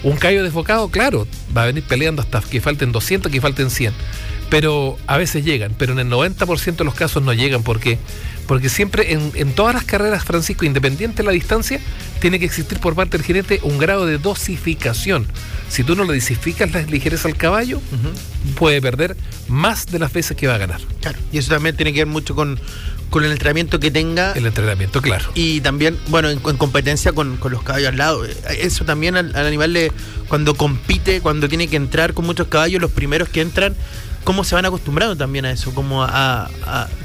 Un 0.03 0.15
callo 0.15 0.41
desfocado, 0.41 0.89
claro, 0.89 1.27
va 1.55 1.63
a 1.63 1.65
venir 1.65 1.83
peleando 1.83 2.21
hasta 2.21 2.39
que 2.41 2.61
falten 2.61 2.93
200, 2.93 3.29
que 3.29 3.41
falten 3.41 3.69
100. 3.69 3.93
Pero 4.49 4.97
a 5.07 5.17
veces 5.17 5.43
llegan, 5.43 5.73
pero 5.77 5.93
en 5.93 5.99
el 5.99 6.09
90% 6.09 6.75
de 6.77 6.83
los 6.85 6.93
casos 6.93 7.23
no 7.23 7.33
llegan. 7.33 7.63
¿Por 7.63 7.79
qué? 7.79 7.99
Porque 8.47 8.69
siempre 8.69 9.11
en, 9.11 9.31
en 9.35 9.53
todas 9.53 9.75
las 9.75 9.83
carreras, 9.83 10.23
Francisco, 10.23 10.63
independiente 10.63 11.17
de 11.17 11.23
la 11.23 11.31
distancia, 11.31 11.81
tiene 12.21 12.39
que 12.39 12.45
existir 12.45 12.79
por 12.79 12.95
parte 12.95 13.17
del 13.17 13.25
jinete 13.25 13.59
un 13.63 13.77
grado 13.77 14.05
de 14.05 14.17
dosificación. 14.17 15.27
Si 15.69 15.83
tú 15.83 15.95
no 15.95 16.05
le 16.05 16.15
dosificas 16.15 16.71
la 16.71 16.81
ligereza 16.81 17.27
al 17.27 17.35
caballo, 17.35 17.81
puede 18.57 18.81
perder 18.81 19.17
más 19.47 19.87
de 19.87 19.99
las 19.99 20.13
veces 20.13 20.37
que 20.37 20.47
va 20.47 20.55
a 20.55 20.57
ganar. 20.57 20.79
Claro, 21.01 21.19
y 21.31 21.37
eso 21.37 21.49
también 21.49 21.75
tiene 21.75 21.91
que 21.91 21.99
ver 21.99 22.07
mucho 22.07 22.35
con, 22.35 22.57
con 23.09 23.25
el 23.25 23.31
entrenamiento 23.31 23.79
que 23.79 23.91
tenga. 23.91 24.31
El 24.31 24.45
entrenamiento, 24.45 25.01
claro. 25.01 25.25
Y 25.35 25.61
también, 25.61 25.97
bueno, 26.07 26.29
en, 26.29 26.39
competencia 26.39 27.11
con, 27.11 27.37
los 27.49 27.63
caballos 27.63 27.89
al 27.89 27.97
lado. 27.97 28.25
Eso 28.59 28.85
también 28.85 29.17
al, 29.17 29.35
al 29.35 29.45
animal 29.45 29.73
le, 29.73 29.91
cuando 30.29 30.55
compite, 30.55 31.19
cuando 31.21 31.49
tiene 31.49 31.67
que 31.67 31.75
entrar 31.75 32.13
con 32.13 32.25
muchos 32.25 32.47
caballos, 32.47 32.81
los 32.81 32.91
primeros 32.91 33.27
que 33.27 33.41
entran 33.41 33.75
cómo 34.27 34.43
se 34.43 34.55
van 34.55 34.65
acostumbrando 34.65 35.15
también 35.15 35.45
a 35.45 35.51
eso, 35.51 35.73
como 35.73 36.03
a, 36.03 36.49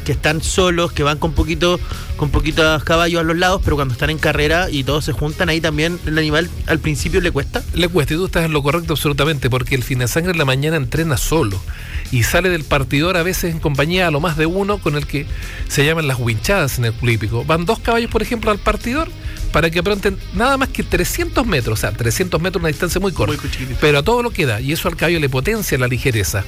que 0.05 0.11
están 0.11 0.43
solos, 0.43 0.91
que 0.91 1.05
van 1.05 1.19
con 1.19 1.35
poquito, 1.35 1.79
con 2.17 2.31
poquitos 2.31 2.83
caballos 2.83 3.21
a 3.21 3.23
los 3.23 3.37
lados, 3.37 3.61
pero 3.62 3.76
cuando 3.76 3.93
están 3.93 4.11
en 4.11 4.19
carrera 4.19 4.69
y 4.69 4.83
todos 4.83 5.05
se 5.05 5.12
juntan, 5.12 5.49
ahí 5.49 5.61
también 5.61 6.00
el 6.05 6.19
animal 6.19 6.50
al 6.67 6.81
principio 6.81 7.21
le 7.21 7.31
cuesta. 7.31 7.62
Le 7.75 7.87
cuesta, 7.87 8.14
y 8.14 8.17
tú 8.17 8.26
estás 8.26 8.45
en 8.45 8.52
lo 8.52 8.61
correcto 8.64 8.95
absolutamente, 8.95 9.49
porque 9.49 9.76
el 9.76 9.85
fin 9.85 10.00
de 10.00 10.09
sangre 10.09 10.33
en 10.33 10.38
la 10.38 10.45
mañana 10.45 10.76
entrena 10.76 11.17
solo 11.17 11.62
y 12.11 12.25
sale 12.25 12.50
del 12.50 12.64
partidor 12.64 13.17
a 13.17 13.23
veces 13.23 13.55
en 13.55 13.61
compañía 13.61 14.09
a 14.09 14.11
lo 14.11 14.19
más 14.19 14.37
de 14.37 14.47
uno 14.47 14.79
con 14.79 14.97
el 14.97 15.07
que 15.07 15.25
se 15.69 15.87
llaman 15.87 16.09
las 16.09 16.19
winchadas 16.19 16.79
en 16.79 16.87
el 16.87 16.93
club 16.93 17.47
Van 17.47 17.67
dos 17.67 17.79
caballos, 17.79 18.11
por 18.11 18.23
ejemplo, 18.23 18.50
al 18.50 18.59
partidor 18.59 19.09
para 19.52 19.71
que 19.71 19.79
apronten 19.79 20.19
nada 20.35 20.57
más 20.57 20.71
que 20.71 20.83
300 20.83 21.47
metros, 21.47 21.79
o 21.79 21.81
sea, 21.81 21.93
300 21.93 22.41
metros 22.41 22.61
una 22.61 22.69
distancia 22.69 23.00
muy 23.00 23.12
corta, 23.12 23.41
pero 23.81 23.99
a 23.99 24.02
todo 24.02 24.23
lo 24.23 24.31
que 24.31 24.47
da, 24.47 24.61
y 24.61 24.73
eso 24.73 24.88
al 24.88 24.97
caballo 24.97 25.21
le 25.21 25.29
potencia 25.29 25.79
la 25.79 25.87
ligereza. 25.87 26.43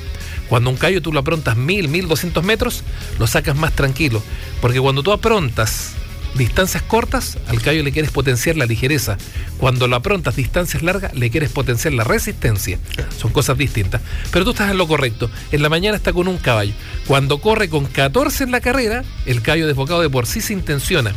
Cuando 0.49 0.71
un 0.71 0.77
callo 0.77 1.03
tú 1.03 1.13
lo 1.13 1.21
aprontas 1.21 1.57
1000, 1.57 1.89
1200 1.89 2.45
metros, 2.45 2.83
lo 3.19 3.27
sacas 3.27 3.57
más 3.57 3.73
tranquilo, 3.73 4.23
porque 4.61 4.81
cuando 4.81 5.03
tú 5.03 5.13
aprontas 5.13 5.93
distancias 6.35 6.83
cortas, 6.83 7.39
al 7.47 7.63
callo 7.63 7.83
le 7.83 7.93
quieres 7.93 8.11
potenciar 8.11 8.57
la 8.57 8.67
ligereza. 8.67 9.17
Cuando 9.59 9.87
lo 9.87 9.97
aprontas 9.97 10.37
distancias 10.37 10.83
largas, 10.83 11.15
le 11.15 11.31
quieres 11.31 11.51
potenciar 11.51 11.95
la 11.95 12.05
resistencia. 12.05 12.79
Son 13.17 13.31
cosas 13.31 13.57
distintas. 13.57 14.03
Pero 14.33 14.45
tú 14.45 14.51
estás 14.51 14.71
en 14.71 14.79
lo 14.79 14.89
correcto. 14.89 15.31
En 15.53 15.63
la 15.63 15.69
mañana 15.69 15.97
está 15.97 16.13
con 16.13 16.27
un 16.27 16.39
caballo. 16.39 16.75
Cuando 17.07 17.41
corre 17.41 17.69
con 17.69 17.87
14 17.87 18.45
en 18.45 18.51
la 18.51 18.61
carrera, 18.61 19.05
el 19.27 19.43
caballo 19.43 19.67
desbocado 19.67 20.01
de 20.01 20.11
por 20.11 20.27
sí 20.27 20.41
se 20.41 20.53
intenciona 20.53 21.15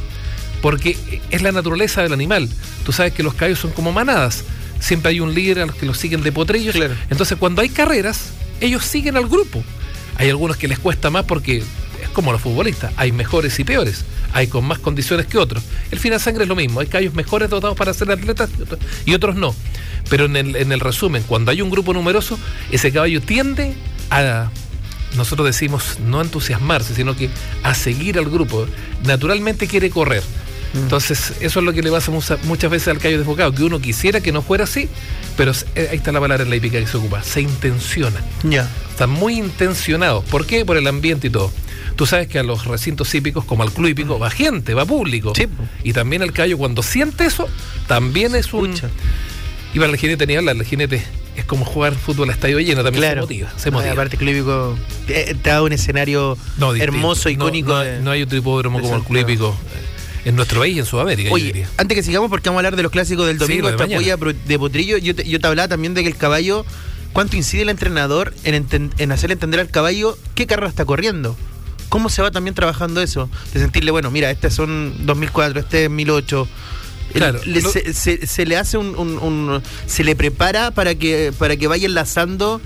porque 0.62 0.98
es 1.30 1.42
la 1.42 1.52
naturaleza 1.52 2.02
del 2.02 2.14
animal. 2.14 2.50
Tú 2.86 2.92
sabes 2.92 3.14
que 3.14 3.24
los 3.24 3.34
caballos 3.34 3.60
son 3.60 3.72
como 3.72 3.92
manadas. 3.92 4.44
Siempre 4.80 5.12
hay 5.12 5.20
un 5.20 5.34
líder 5.34 5.60
a 5.60 5.66
los 5.66 5.76
que 5.76 5.86
los 5.86 5.98
siguen 5.98 6.24
de 6.24 6.32
potrillos. 6.32 6.76
Entonces, 7.10 7.38
cuando 7.38 7.62
hay 7.62 7.70
carreras, 7.70 8.32
ellos 8.62 8.86
siguen 8.86 9.18
al 9.18 9.28
grupo. 9.28 9.64
Hay 10.18 10.30
algunos 10.30 10.58
que 10.58 10.68
les 10.68 10.80
cuesta 10.80 11.10
más 11.10 11.26
porque 11.26 11.58
es 11.58 12.10
como 12.14 12.32
los 12.32 12.42
futbolistas. 12.42 12.92
Hay 12.98 13.12
mejores 13.12 13.60
y 13.60 13.64
peores. 13.64 14.06
Hay 14.34 14.48
con 14.48 14.66
más 14.66 14.80
condiciones 14.80 15.26
que 15.28 15.38
otros. 15.38 15.64
El 15.92 16.00
final 16.00 16.20
sangre 16.20 16.44
es 16.44 16.50
lo 16.50 16.56
mismo. 16.56 16.80
Hay 16.80 16.88
caballos 16.88 17.14
mejores 17.14 17.50
dotados 17.50 17.78
para 17.78 17.94
ser 17.94 18.12
atletas 18.12 18.50
y 19.06 19.14
otros 19.14 19.36
no. 19.36 19.54
Pero 20.10 20.26
en 20.26 20.36
el, 20.36 20.56
en 20.56 20.72
el 20.72 20.80
resumen, 20.80 21.24
cuando 21.28 21.52
hay 21.52 21.62
un 21.62 21.70
grupo 21.70 21.94
numeroso, 21.94 22.38
ese 22.72 22.92
caballo 22.92 23.22
tiende 23.22 23.74
a 24.10 24.50
nosotros 25.16 25.48
decimos 25.48 26.00
no 26.00 26.22
entusiasmarse, 26.22 26.94
sino 26.94 27.16
que 27.16 27.30
a 27.64 27.74
seguir 27.74 28.18
al 28.18 28.30
grupo. 28.30 28.68
Naturalmente 29.06 29.68
quiere 29.68 29.90
correr 29.90 30.24
Mm. 30.74 30.78
Entonces, 30.80 31.34
eso 31.40 31.60
es 31.60 31.66
lo 31.66 31.74
que 31.74 31.82
le 31.82 31.92
pasa 31.92 32.12
muchas 32.12 32.72
veces 32.72 32.88
al 32.90 33.00
callo 33.00 33.18
desbocado, 33.18 33.54
que 33.54 33.64
uno 33.64 33.80
quisiera 33.80 34.22
que 34.22 34.32
no 34.32 34.42
fuera 34.42 34.66
así, 34.66 34.90
pero 35.36 35.52
eh, 35.76 35.90
ahí 35.92 35.98
está 35.98 36.12
la 36.12 36.20
palabra 36.20 36.44
en 36.44 36.50
la 36.50 36.56
hípica 36.56 36.80
que 36.80 36.88
se 36.88 36.98
ocupa, 36.98 37.24
se 37.24 37.42
intenciona. 37.42 38.22
Ya. 38.44 38.70
Está 38.90 39.08
muy 39.08 39.38
intencionado. 39.38 40.22
¿Por 40.24 40.46
qué? 40.46 40.66
Por 40.66 40.78
el 40.78 40.88
ambiente 40.88 41.28
y 41.28 41.30
todo. 41.30 41.52
Tú 41.96 42.06
sabes 42.06 42.28
que 42.28 42.38
a 42.40 42.44
los 42.44 42.66
recintos 42.66 43.14
hípicos, 43.16 43.46
como 43.46 43.64
al 43.64 43.72
club 43.72 43.88
hípico, 43.88 44.20
va 44.20 44.30
gente, 44.30 44.74
va 44.74 44.86
público. 44.86 45.34
Sí. 45.36 45.48
Y 45.84 45.94
también 45.94 46.22
el 46.22 46.32
callo, 46.32 46.58
cuando 46.58 46.84
siente 46.84 47.26
eso, 47.26 47.48
también 47.88 48.36
es 48.36 48.54
un. 48.54 48.74
Y 49.74 49.80
para 49.80 49.92
el 49.92 49.98
jinete 49.98 50.28
ni 50.28 50.36
hablar, 50.36 50.56
el 50.56 50.64
jinete 50.64 51.04
es 51.36 51.46
como 51.46 51.66
jugar 51.66 51.94
fútbol 51.96 52.30
a 52.30 52.34
estadio 52.34 52.60
lleno, 52.60 52.84
también 52.84 53.04
se 53.04 53.16
motiva. 53.16 53.54
Se 53.58 53.72
motiva. 53.72 53.94
aparte, 53.94 54.16
el 54.16 54.20
club 54.20 54.78
te, 55.06 55.36
da 55.44 55.62
un 55.62 55.72
escenario 55.72 56.38
hermoso, 56.80 57.30
icónico. 57.30 57.74
No, 58.02 58.12
hay 58.12 58.24
otro 58.24 58.38
hipódromo 58.38 58.80
como 58.80 58.96
el 58.96 59.04
club 59.04 59.22
hípico 59.22 59.58
en 60.28 60.36
nuestro 60.36 60.60
país 60.60 60.76
y 60.76 60.80
en 60.80 60.86
Sudamérica. 60.86 61.32
Oye, 61.32 61.66
antes 61.78 61.96
que 61.96 62.04
sigamos, 62.04 62.30
porque 62.30 62.50
vamos 62.50 62.58
a 62.58 62.62
hablar 62.62 62.76
de 62.76 62.84
los 62.84 62.92
clásicos 62.92 63.28
del 63.28 63.38
domingo, 63.38 63.70
esta 63.70 63.86
polla 63.86 64.18
de 64.18 64.60
Potrillo, 64.60 64.98
yo 64.98 65.16
te, 65.16 65.24
yo 65.24 65.40
te 65.40 65.48
hablaba 65.48 65.70
también 65.70 65.94
de 65.94 66.04
que 66.04 66.10
el 66.10 66.18
caballo, 66.18 66.66
¿cuánto 67.14 67.38
incide 67.38 67.62
el 67.62 67.70
entrenador 67.70 68.34
en, 68.44 68.68
en 68.98 69.12
hacerle 69.14 69.34
entender 69.34 69.62
al 69.62 69.70
caballo 69.70 70.18
qué 70.36 70.46
carro 70.46 70.68
está 70.68 70.84
corriendo? 70.84 71.38
¿Cómo 71.88 72.10
se 72.10 72.22
va 72.22 72.30
también 72.32 72.56
trabajando 72.56 73.02
eso? 73.02 73.30
De 73.54 73.62
sentirle, 73.62 73.92
bueno, 73.92 74.12
mira, 74.12 74.30
este 74.30 74.52
son 74.52 75.06
2004, 75.06 75.62
este 75.62 75.86
es 75.86 75.90
1008. 75.90 76.48
Claro, 77.14 77.40
se, 77.94 78.46
le 78.46 78.58
hace 78.58 78.78
un, 78.78 79.62
se 79.86 80.04
le 80.04 80.14
prepara 80.18 80.72
para 80.72 80.94
que 80.94 81.32
para 81.40 81.56
que 81.56 81.68
vaya 81.68 81.86
enlazando 81.86 82.60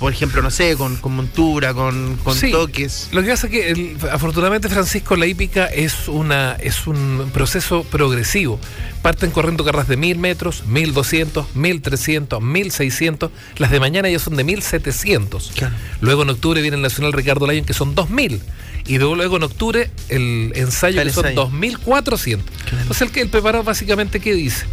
por 0.00 0.14
ejemplo, 0.14 0.40
no 0.40 0.50
sé, 0.50 0.76
con, 0.76 0.98
montura, 1.14 1.74
con, 1.74 2.18
toques. 2.50 3.10
Lo 3.12 3.22
que 3.22 3.28
pasa 3.28 3.48
es 3.48 3.52
que 3.52 3.96
afortunadamente 4.10 4.70
Francisco 4.70 5.14
la 5.14 5.26
hípica 5.26 5.66
es 5.66 6.08
una 6.08 6.54
es 6.54 6.86
un 6.86 7.30
proceso 7.34 7.84
progresivo. 7.84 8.58
Parten 9.02 9.30
corriendo 9.30 9.62
carreras 9.62 9.88
de 9.88 9.98
1000 9.98 10.18
metros, 10.18 10.64
1200, 10.66 11.54
1300, 11.54 12.42
1600. 12.42 13.30
Las 13.58 13.70
de 13.70 13.78
mañana 13.78 14.08
ya 14.08 14.18
son 14.18 14.36
de 14.36 14.44
1700. 14.44 15.52
Luego 16.00 16.22
en 16.22 16.30
octubre 16.30 16.62
viene 16.62 16.78
el 16.78 16.82
Nacional 16.82 17.12
Ricardo 17.12 17.46
Lyon 17.46 17.66
que 17.66 17.74
son 17.74 17.94
2000 17.94 18.40
y 18.86 18.98
luego 18.98 19.36
en 19.36 19.42
octubre 19.42 19.90
el 20.08 20.52
ensayo 20.54 21.02
que 21.02 21.10
son 21.10 21.34
2400. 21.34 22.46
Entonces 22.72 23.10
el, 23.14 23.18
el 23.18 23.28
preparador 23.28 23.66
básicamente 23.66 24.18
¿qué 24.18 24.32
dice? 24.32 24.64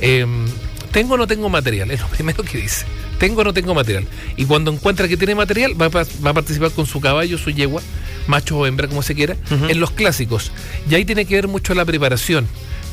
Em, 0.00 0.46
¿Tengo 0.92 1.14
o 1.14 1.16
no 1.16 1.26
tengo 1.26 1.48
material? 1.48 1.90
Es 1.90 2.00
lo 2.00 2.08
primero 2.08 2.42
que 2.42 2.58
dice 2.58 2.86
tengo 3.18 3.40
o 3.40 3.44
no 3.44 3.54
tengo 3.54 3.74
material. 3.74 4.06
Y 4.36 4.44
cuando 4.44 4.72
encuentra 4.72 5.08
que 5.08 5.16
tiene 5.16 5.34
material, 5.34 5.80
va 5.80 5.86
a, 5.86 6.34
participar 6.34 6.70
con 6.72 6.86
su 6.86 7.00
caballo, 7.00 7.38
su 7.38 7.50
yegua, 7.50 7.82
macho 8.26 8.58
o 8.58 8.66
hembra, 8.66 8.88
como 8.88 9.02
se 9.02 9.14
quiera, 9.14 9.36
en 9.50 9.80
los 9.80 9.90
clásicos. 9.90 10.52
Y 10.88 10.94
ahí 10.94 11.04
tiene 11.04 11.24
que 11.24 11.34
ver 11.34 11.48
mucho 11.48 11.74
la 11.74 11.84
preparación, 11.84 12.46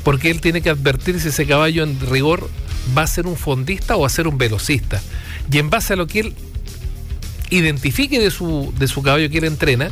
porque 0.04 0.32
él 0.32 0.42
tiene 0.42 0.62
que 0.62 0.70
advertir 0.70 1.20
si 1.20 1.30
ese 1.30 1.46
caballo 1.46 1.84
en 1.84 2.00
rigor 2.00 2.50
va 2.98 3.04
a 3.04 3.08
ser 3.08 3.28
un 3.28 3.38
fondista 3.38 3.96
o 3.96 4.02
va 4.02 4.08
a 4.08 4.10
ser 4.10 4.28
un 4.28 4.38
velocista. 4.38 5.02
Y 5.52 5.58
en 5.58 5.70
base 5.70 5.94
a 5.94 5.96
lo 5.96 6.08
que 6.08 6.22
él 6.22 6.34
identifique 7.50 8.20
de 8.20 8.32
su, 8.32 8.74
de 8.78 8.88
su 8.88 9.04
caballo 9.04 9.30
que 9.30 9.38
él 9.38 9.46
entrena, 9.46 9.92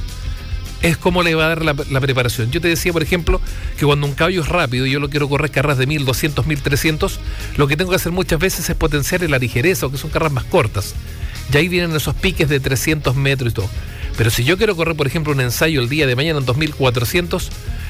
es 0.82 0.98
como 0.98 1.22
le 1.22 1.36
va 1.36 1.46
a 1.46 1.50
dar 1.50 1.64
la, 1.64 2.02
preparación. 2.02 2.52
Yo 2.52 2.60
te 2.60 2.68
decía, 2.68 2.92
por 2.92 3.04
ejemplo, 3.04 3.40
que 3.78 3.86
cuando 3.86 4.08
un 4.08 4.14
caballo 4.14 4.42
es 4.42 4.50
rápido 4.50 4.86
y 4.86 4.92
yo 4.92 5.00
lo 5.00 5.10
quiero 5.10 5.30
correr 5.30 5.52
carras 5.52 5.78
de 5.78 5.86
1200, 5.86 6.46
1300, 6.46 7.20
lo 7.58 7.68
que 7.68 7.78
tengo 7.78 7.92
que 7.92 7.98
hacer 7.98 8.12
muchas 8.12 8.40
veces 8.40 8.70
es 8.70 8.76
potenciar 8.76 9.22
la 9.30 9.38
ligereza, 9.38 9.86
o 9.86 9.92
que 9.92 9.98
son 9.98 10.10
carras 10.10 10.32
más 10.32 10.44
cortas. 10.46 10.96
Y 11.54 11.58
ahí 11.58 11.68
vienen 11.68 11.96
esos 11.96 12.16
piques 12.16 12.50
de 12.50 12.60
300 12.60 13.16
metros 13.16 13.52
y 13.52 13.56
todo. 13.56 13.70
Pero 14.18 14.30
si 14.30 14.44
yo 14.44 14.58
quiero 14.58 14.76
correr, 14.76 14.96
por 14.96 15.08
ejemplo, 15.08 15.34
un 15.34 15.42
ensayo 15.42 15.82
el 15.82 15.90
día 15.90 16.08
de 16.08 16.16
mañana 16.16 16.40
en 16.40 16.46
2400, 16.46 17.50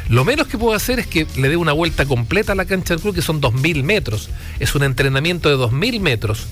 lo 0.10 0.25
menos 0.25 0.48
que 0.48 0.57
puedo 0.57 0.75
hacer 0.75 1.00
es 1.00 1.07
que 1.07 1.27
le 1.38 1.50
dé 1.50 1.57
una 1.57 1.71
vuelta 1.71 2.05
completa 2.05 2.51
a 2.51 2.55
la 2.55 2.65
cancha 2.65 2.93
del 2.93 3.01
club, 3.01 3.15
que 3.15 3.21
son 3.21 3.39
2000 3.39 3.83
metros. 3.83 4.29
Es 4.60 4.75
un 4.75 4.83
entrenamiento 4.83 5.50
de 5.50 5.55
2000 5.55 6.00
metros. 6.01 6.48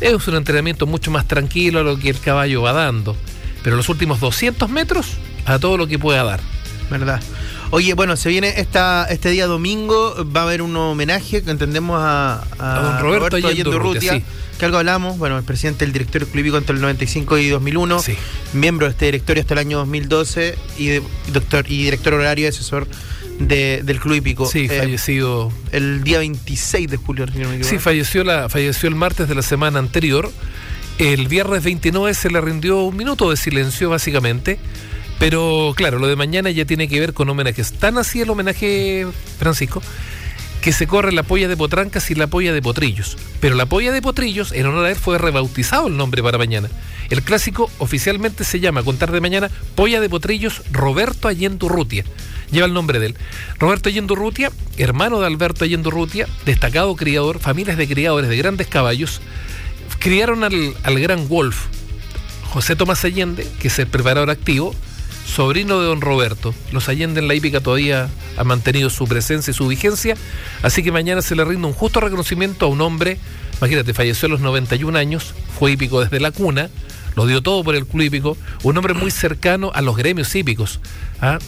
Es 0.00 0.28
un 0.28 0.34
entrenamiento 0.34 0.86
mucho 0.86 1.10
más 1.10 1.26
tranquilo 1.26 1.80
a 1.80 1.82
lo 1.82 1.98
que 1.98 2.10
el 2.10 2.20
caballo 2.20 2.62
va 2.62 2.72
dando. 2.72 3.16
Pero 3.62 3.76
los 3.76 3.88
últimos 3.88 4.20
200 4.20 4.68
metros 4.70 5.16
a 5.50 5.58
todo 5.58 5.76
lo 5.76 5.86
que 5.86 5.98
pueda 5.98 6.24
dar. 6.24 6.40
¿Verdad? 6.90 7.20
Oye, 7.70 7.92
bueno, 7.92 8.16
se 8.16 8.30
viene 8.30 8.54
esta, 8.56 9.06
este 9.10 9.28
día 9.28 9.46
domingo, 9.46 10.26
va 10.34 10.40
a 10.40 10.44
haber 10.44 10.62
un 10.62 10.74
homenaje 10.74 11.42
que 11.42 11.50
entendemos 11.50 12.00
a, 12.02 12.42
don 12.58 12.98
Roberto, 13.00 13.36
Roberto 13.78 14.24
que 14.58 14.64
algo 14.64 14.78
hablamos, 14.78 15.18
bueno, 15.18 15.38
el 15.38 15.44
presidente 15.44 15.84
del 15.84 15.92
directorio 15.92 16.26
clubíco 16.28 16.56
entre 16.56 16.74
el 16.74 16.80
95 16.80 17.38
y 17.38 17.48
2001, 17.48 18.02
miembro 18.54 18.86
de 18.86 18.92
este 18.92 19.04
directorio 19.04 19.42
hasta 19.42 19.54
el 19.54 19.58
año 19.58 19.78
2012 19.78 20.56
y, 20.78 20.88
doctor, 21.32 21.66
y 21.68 21.84
director 21.84 22.14
horario 22.14 22.46
y 22.46 22.48
asesor 22.48 22.88
del 23.38 24.00
club 24.00 24.14
hípico. 24.16 24.46
Sí, 24.46 24.66
eh, 24.70 24.78
fallecido. 24.80 25.52
El 25.70 26.02
día 26.02 26.18
26 26.18 26.90
de 26.90 26.96
julio. 26.96 27.26
sí, 27.62 27.78
falleció, 27.78 28.24
la, 28.24 28.48
falleció 28.48 28.88
el 28.88 28.94
martes 28.94 29.28
de 29.28 29.34
la 29.34 29.42
semana 29.42 29.78
anterior. 29.78 30.30
El 30.98 31.28
viernes 31.28 31.62
29 31.62 32.12
se 32.14 32.28
le 32.28 32.40
rindió 32.40 32.82
un 32.82 32.96
minuto 32.96 33.30
de 33.30 33.36
silencio, 33.36 33.90
básicamente. 33.90 34.58
Pero 35.18 35.72
claro, 35.76 35.98
lo 35.98 36.06
de 36.06 36.16
mañana 36.16 36.50
ya 36.50 36.64
tiene 36.64 36.88
que 36.88 37.00
ver 37.00 37.12
con 37.12 37.28
homenajes. 37.28 37.72
Tan 37.72 37.98
así 37.98 38.20
el 38.20 38.30
homenaje, 38.30 39.06
Francisco, 39.38 39.82
que 40.60 40.72
se 40.72 40.86
corre 40.86 41.12
la 41.12 41.22
polla 41.22 41.48
de 41.48 41.56
Potrancas 41.56 42.10
y 42.10 42.14
la 42.14 42.26
polla 42.26 42.52
de 42.52 42.62
Potrillos. 42.62 43.16
Pero 43.40 43.54
la 43.56 43.66
polla 43.66 43.92
de 43.92 44.02
Potrillos, 44.02 44.52
en 44.52 44.66
honor 44.66 44.86
a 44.86 44.90
él, 44.90 44.96
fue 44.96 45.18
rebautizado 45.18 45.88
el 45.88 45.96
nombre 45.96 46.22
para 46.22 46.38
mañana. 46.38 46.68
El 47.10 47.22
clásico 47.22 47.70
oficialmente 47.78 48.44
se 48.44 48.60
llama, 48.60 48.82
con 48.82 48.98
tarde 48.98 49.20
mañana, 49.20 49.50
Polla 49.74 50.00
de 50.00 50.10
Potrillos 50.10 50.62
Roberto 50.70 51.28
Allende 51.28 51.64
Urrutia. 51.64 52.04
Lleva 52.50 52.66
el 52.66 52.74
nombre 52.74 52.98
de 52.98 53.06
él. 53.06 53.14
Roberto 53.58 53.88
Allende 53.88 54.12
Urrutia, 54.12 54.52
hermano 54.76 55.20
de 55.20 55.26
Alberto 55.26 55.64
Allende 55.64 55.88
Urrutia, 55.88 56.28
destacado 56.44 56.94
criador, 56.96 57.38
familias 57.40 57.76
de 57.76 57.88
criadores 57.88 58.28
de 58.28 58.36
grandes 58.36 58.66
caballos, 58.66 59.20
criaron 59.98 60.44
al, 60.44 60.74
al 60.82 61.00
gran 61.00 61.28
Wolf, 61.28 61.66
José 62.50 62.76
Tomás 62.76 63.04
Allende, 63.04 63.46
que 63.58 63.68
es 63.68 63.78
el 63.78 63.86
preparador 63.86 64.30
activo, 64.30 64.74
sobrino 65.28 65.80
de 65.80 65.86
don 65.86 66.00
Roberto. 66.00 66.54
Los 66.72 66.88
Allende 66.88 67.20
en 67.20 67.28
la 67.28 67.34
hípica 67.34 67.60
todavía 67.60 68.08
han 68.36 68.46
mantenido 68.46 68.90
su 68.90 69.06
presencia 69.06 69.50
y 69.50 69.54
su 69.54 69.68
vigencia, 69.68 70.16
así 70.62 70.82
que 70.82 70.90
mañana 70.90 71.22
se 71.22 71.36
le 71.36 71.44
rinde 71.44 71.66
un 71.66 71.74
justo 71.74 72.00
reconocimiento 72.00 72.66
a 72.66 72.68
un 72.68 72.80
hombre, 72.80 73.18
imagínate, 73.58 73.94
falleció 73.94 74.26
a 74.26 74.30
los 74.30 74.40
91 74.40 74.98
años, 74.98 75.34
fue 75.58 75.72
hípico 75.72 76.00
desde 76.00 76.18
la 76.20 76.30
cuna, 76.30 76.70
lo 77.14 77.26
dio 77.26 77.42
todo 77.42 77.62
por 77.62 77.74
el 77.74 77.86
club 77.86 78.02
hípico, 78.02 78.36
un 78.62 78.76
hombre 78.76 78.94
muy 78.94 79.10
cercano 79.10 79.70
a 79.74 79.82
los 79.82 79.96
gremios 79.96 80.34
hípicos. 80.34 80.80
¿ah? 81.20 81.38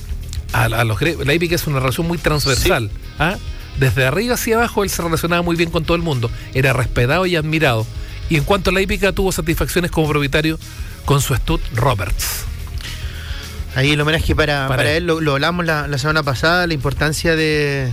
A, 0.52 0.84
los, 0.84 1.00
la 1.00 1.34
hípica 1.34 1.54
es 1.54 1.66
una 1.66 1.78
relación 1.78 2.06
muy 2.06 2.18
transversal. 2.18 2.90
¿ah? 3.18 3.36
Desde 3.78 4.04
arriba 4.04 4.34
hacia 4.34 4.56
abajo 4.56 4.82
él 4.82 4.90
se 4.90 5.00
relacionaba 5.00 5.42
muy 5.42 5.56
bien 5.56 5.70
con 5.70 5.84
todo 5.84 5.96
el 5.96 6.02
mundo, 6.02 6.30
era 6.54 6.72
respetado 6.72 7.24
y 7.26 7.36
admirado. 7.36 7.86
Y 8.28 8.36
en 8.36 8.44
cuanto 8.44 8.70
a 8.70 8.72
la 8.72 8.80
hípica, 8.80 9.12
tuvo 9.12 9.32
satisfacciones 9.32 9.90
como 9.90 10.08
propietario 10.08 10.58
con 11.04 11.20
su 11.20 11.34
Stud 11.34 11.60
Roberts. 11.74 12.49
Ahí 13.74 13.92
el 13.92 14.00
homenaje 14.00 14.34
para, 14.34 14.66
para, 14.66 14.90
él, 14.92 15.06
lo, 15.06 15.32
hablamos 15.32 15.64
la, 15.64 15.98
semana 15.98 16.22
pasada, 16.22 16.66
la 16.66 16.74
importancia 16.74 17.36
de, 17.36 17.90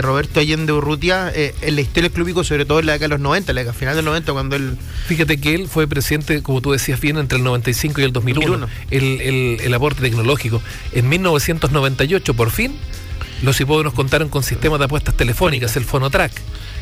Roberto 0.00 0.40
Allende 0.40 0.72
Urrutia 0.72 1.32
eh, 1.34 1.54
en 1.62 1.76
la 1.76 1.80
historia 1.80 2.08
del 2.08 2.12
clubico, 2.12 2.44
sobre 2.44 2.66
todo 2.66 2.80
en 2.80 2.86
la 2.86 2.92
década 2.92 3.08
de 3.08 3.14
los 3.14 3.20
90, 3.20 3.52
la 3.52 3.60
década 3.62 3.78
final 3.78 3.96
del 3.96 4.04
90, 4.04 4.32
cuando 4.32 4.56
él... 4.56 4.76
Fíjate 5.06 5.38
que 5.38 5.54
él 5.54 5.66
fue 5.68 5.86
presidente, 5.86 6.42
como 6.42 6.60
tú 6.60 6.72
decías 6.72 7.00
bien, 7.00 7.16
entre 7.16 7.38
el 7.38 7.44
95 7.44 8.00
y 8.00 8.04
el 8.04 8.12
2001, 8.12 8.68
El, 8.90 9.20
el, 9.20 9.60
el 9.62 9.74
aporte 9.74 10.02
tecnológico. 10.02 10.60
En 10.92 11.08
1998, 11.08 12.34
por 12.34 12.50
fin, 12.50 12.76
los 13.42 13.60
hipódromos 13.60 13.94
contaron 13.94 14.28
con 14.28 14.42
sistemas 14.42 14.78
de 14.78 14.84
apuestas 14.84 15.16
telefónicas, 15.16 15.76
el 15.76 15.84
Fonotrack 15.84 16.32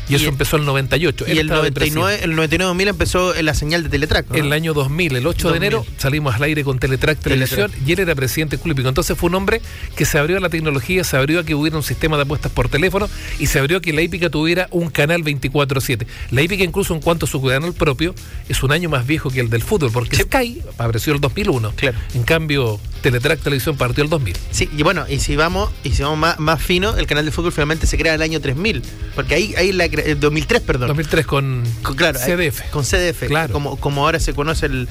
y, 0.09 0.15
eso 0.15 0.27
empezó 0.27 0.57
el 0.57 0.65
98. 0.65 1.25
Y 1.27 1.37
el 1.37 1.47
99, 1.47 2.19
el 2.23 2.35
99-2000 2.35 2.87
empezó 2.87 3.35
en 3.35 3.45
la 3.45 3.53
señal 3.53 3.83
de 3.83 3.89
Teletrack. 3.89 4.33
En 4.35 4.45
el 4.45 4.53
año 4.53 4.73
2000, 4.73 5.15
el 5.15 5.27
8 5.27 5.51
de 5.51 5.57
enero, 5.57 5.85
salimos 5.97 6.35
al 6.35 6.43
aire 6.43 6.63
con 6.63 6.79
Teletrack 6.79 7.19
Televisión 7.19 7.71
y 7.85 7.93
él 7.93 7.99
era 7.99 8.15
presidente 8.15 8.57
Club 8.57 8.79
Entonces 8.85 9.17
fue 9.17 9.29
un 9.29 9.35
hombre 9.35 9.61
que 9.95 10.05
se 10.05 10.17
abrió 10.17 10.37
a 10.37 10.39
la 10.39 10.49
tecnología, 10.49 11.03
se 11.03 11.17
abrió 11.17 11.39
a 11.39 11.43
que 11.43 11.55
hubiera 11.55 11.77
un 11.77 11.83
sistema 11.83 12.17
de 12.17 12.23
apuestas 12.23 12.51
por 12.51 12.69
teléfono 12.69 13.09
y 13.39 13.47
se 13.47 13.59
abrió 13.59 13.77
a 13.77 13.81
que 13.81 13.93
la 13.93 14.01
hípica 14.01 14.29
tuviera 14.29 14.67
un 14.71 14.89
canal 14.89 15.23
24-7. 15.23 16.05
La 16.31 16.41
hípica, 16.41 16.63
incluso 16.63 16.93
en 16.93 17.01
cuanto 17.01 17.25
a 17.25 17.29
su 17.29 17.41
canal 17.41 17.73
propio, 17.73 18.13
es 18.49 18.63
un 18.63 18.71
año 18.71 18.89
más 18.89 19.05
viejo 19.05 19.29
que 19.29 19.39
el 19.39 19.49
del 19.49 19.61
fútbol, 19.61 19.91
porque 19.91 20.17
Sky 20.17 20.61
apareció 20.77 21.13
el 21.13 21.21
2001. 21.21 21.73
Claro. 21.75 21.97
En 22.13 22.23
cambio, 22.23 22.79
Teletrack 23.03 23.41
Televisión 23.41 23.75
partió 23.75 24.01
el 24.03 24.09
2000. 24.09 24.37
Sí, 24.49 24.69
y 24.75 24.81
bueno, 24.81 25.05
y 25.09 25.19
si 25.19 25.35
vamos, 25.35 25.69
y 25.83 25.91
si 25.91 26.03
vamos 26.03 26.17
más, 26.17 26.39
más 26.39 26.61
fino, 26.61 26.95
el 26.95 27.05
canal 27.05 27.25
de 27.25 27.31
fútbol 27.31 27.51
finalmente 27.51 27.85
se 27.85 27.97
crea 27.97 28.13
en 28.13 28.21
el 28.21 28.23
año 28.23 28.39
3000. 28.39 28.81
Porque 29.13 29.35
ahí, 29.35 29.53
ahí 29.57 29.73
la, 29.73 29.89
2003, 29.89 30.61
perdón. 30.61 30.87
2003 30.87 31.25
con, 31.25 31.63
claro, 31.97 32.17
CDF. 32.17 32.61
Con 32.71 32.85
CDF, 32.85 33.27
claro. 33.27 33.51
como, 33.51 33.75
como 33.75 34.05
ahora 34.05 34.21
se 34.21 34.33
conoce 34.33 34.67
el, 34.67 34.87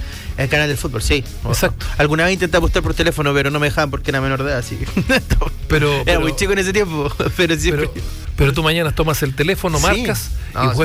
canal 0.50 0.68
del 0.68 0.76
fútbol, 0.76 1.02
sí. 1.02 1.24
Exacto. 1.46 1.86
Alguna 1.96 2.24
vez 2.24 2.34
intenté 2.34 2.58
apostar 2.58 2.82
por 2.82 2.92
teléfono, 2.92 3.32
pero 3.32 3.50
no 3.50 3.58
me 3.58 3.68
dejaban 3.68 3.90
porque 3.90 4.10
era 4.10 4.20
menor 4.20 4.42
de 4.42 4.50
edad, 4.50 4.58
así 4.58 4.78
pero, 5.68 6.02
Era 6.06 6.20
muy 6.20 6.36
chico 6.36 6.52
en 6.52 6.58
ese 6.58 6.74
tiempo, 6.74 7.10
pero 7.36 7.56
siempre... 7.56 7.88
Pero 7.92 8.21
tú 8.50 8.64
mañana 8.64 8.92
tomas 8.92 9.22
el 9.22 9.34
teléfono, 9.34 9.78
marcas 9.78 10.32
y 10.50 10.76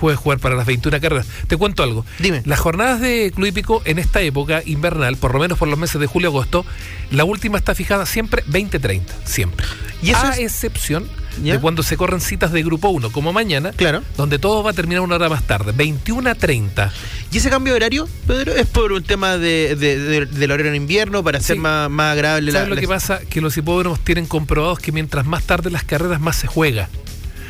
puedes 0.00 0.18
jugar, 0.18 0.38
para 0.40 0.56
las 0.56 0.66
21 0.66 1.00
carreras. 1.00 1.26
Te 1.46 1.56
cuento 1.56 1.84
algo. 1.84 2.04
Dime. 2.18 2.42
Las 2.44 2.58
jornadas 2.58 3.00
de 3.00 3.32
Club 3.34 3.46
Hípico 3.46 3.82
en 3.84 4.00
esta 4.00 4.20
época 4.20 4.62
invernal, 4.66 5.16
por 5.16 5.32
lo 5.32 5.38
menos 5.38 5.58
por 5.58 5.68
los 5.68 5.78
meses 5.78 6.00
de 6.00 6.06
julio-agosto, 6.06 6.66
la 7.10 7.24
última 7.24 7.58
está 7.58 7.74
fijada 7.74 8.06
siempre 8.06 8.44
20-30, 8.46 9.02
siempre. 9.24 9.66
Y 10.02 10.10
eso 10.10 10.26
a 10.26 10.36
excepción 10.38 11.08
¿Ya? 11.42 11.54
de 11.54 11.58
cuando 11.60 11.82
se 11.82 11.96
corren 11.96 12.20
citas 12.20 12.52
de 12.52 12.62
grupo 12.62 12.88
1, 12.90 13.10
como 13.10 13.32
mañana, 13.32 13.72
Claro. 13.72 14.02
donde 14.16 14.38
todo 14.38 14.62
va 14.62 14.70
a 14.70 14.72
terminar 14.74 15.00
una 15.02 15.16
hora 15.16 15.28
más 15.28 15.42
tarde, 15.44 15.72
21 15.74 16.30
a 16.30 16.34
30. 16.34 16.92
¿Y 17.32 17.38
ese 17.38 17.50
cambio 17.50 17.72
de 17.72 17.78
horario, 17.78 18.08
Pedro, 18.26 18.54
es 18.54 18.66
por 18.66 18.92
un 18.92 19.02
tema 19.02 19.36
de, 19.36 19.74
de- 19.76 19.98
de- 19.98 20.26
del 20.26 20.50
horario 20.50 20.70
en 20.70 20.76
invierno 20.76 21.24
para 21.24 21.38
hacer 21.38 21.56
Sí. 21.56 21.60
más, 21.60 21.90
más 21.90 22.12
agradable 22.12 22.52
¿Sabes 22.52 22.68
la 22.68 22.74
lo 22.74 22.80
que 22.80 22.86
pasa? 22.88 23.20
Que 23.28 23.40
los 23.40 23.56
hipódromos 23.56 24.00
tienen 24.00 24.26
comprobados 24.26 24.78
que 24.78 24.92
mientras 24.92 25.26
más 25.26 25.42
tarde 25.44 25.70
las 25.70 25.82
carreras, 25.84 26.20
más 26.20 26.36
se 26.36 26.46
juega. 26.46 26.88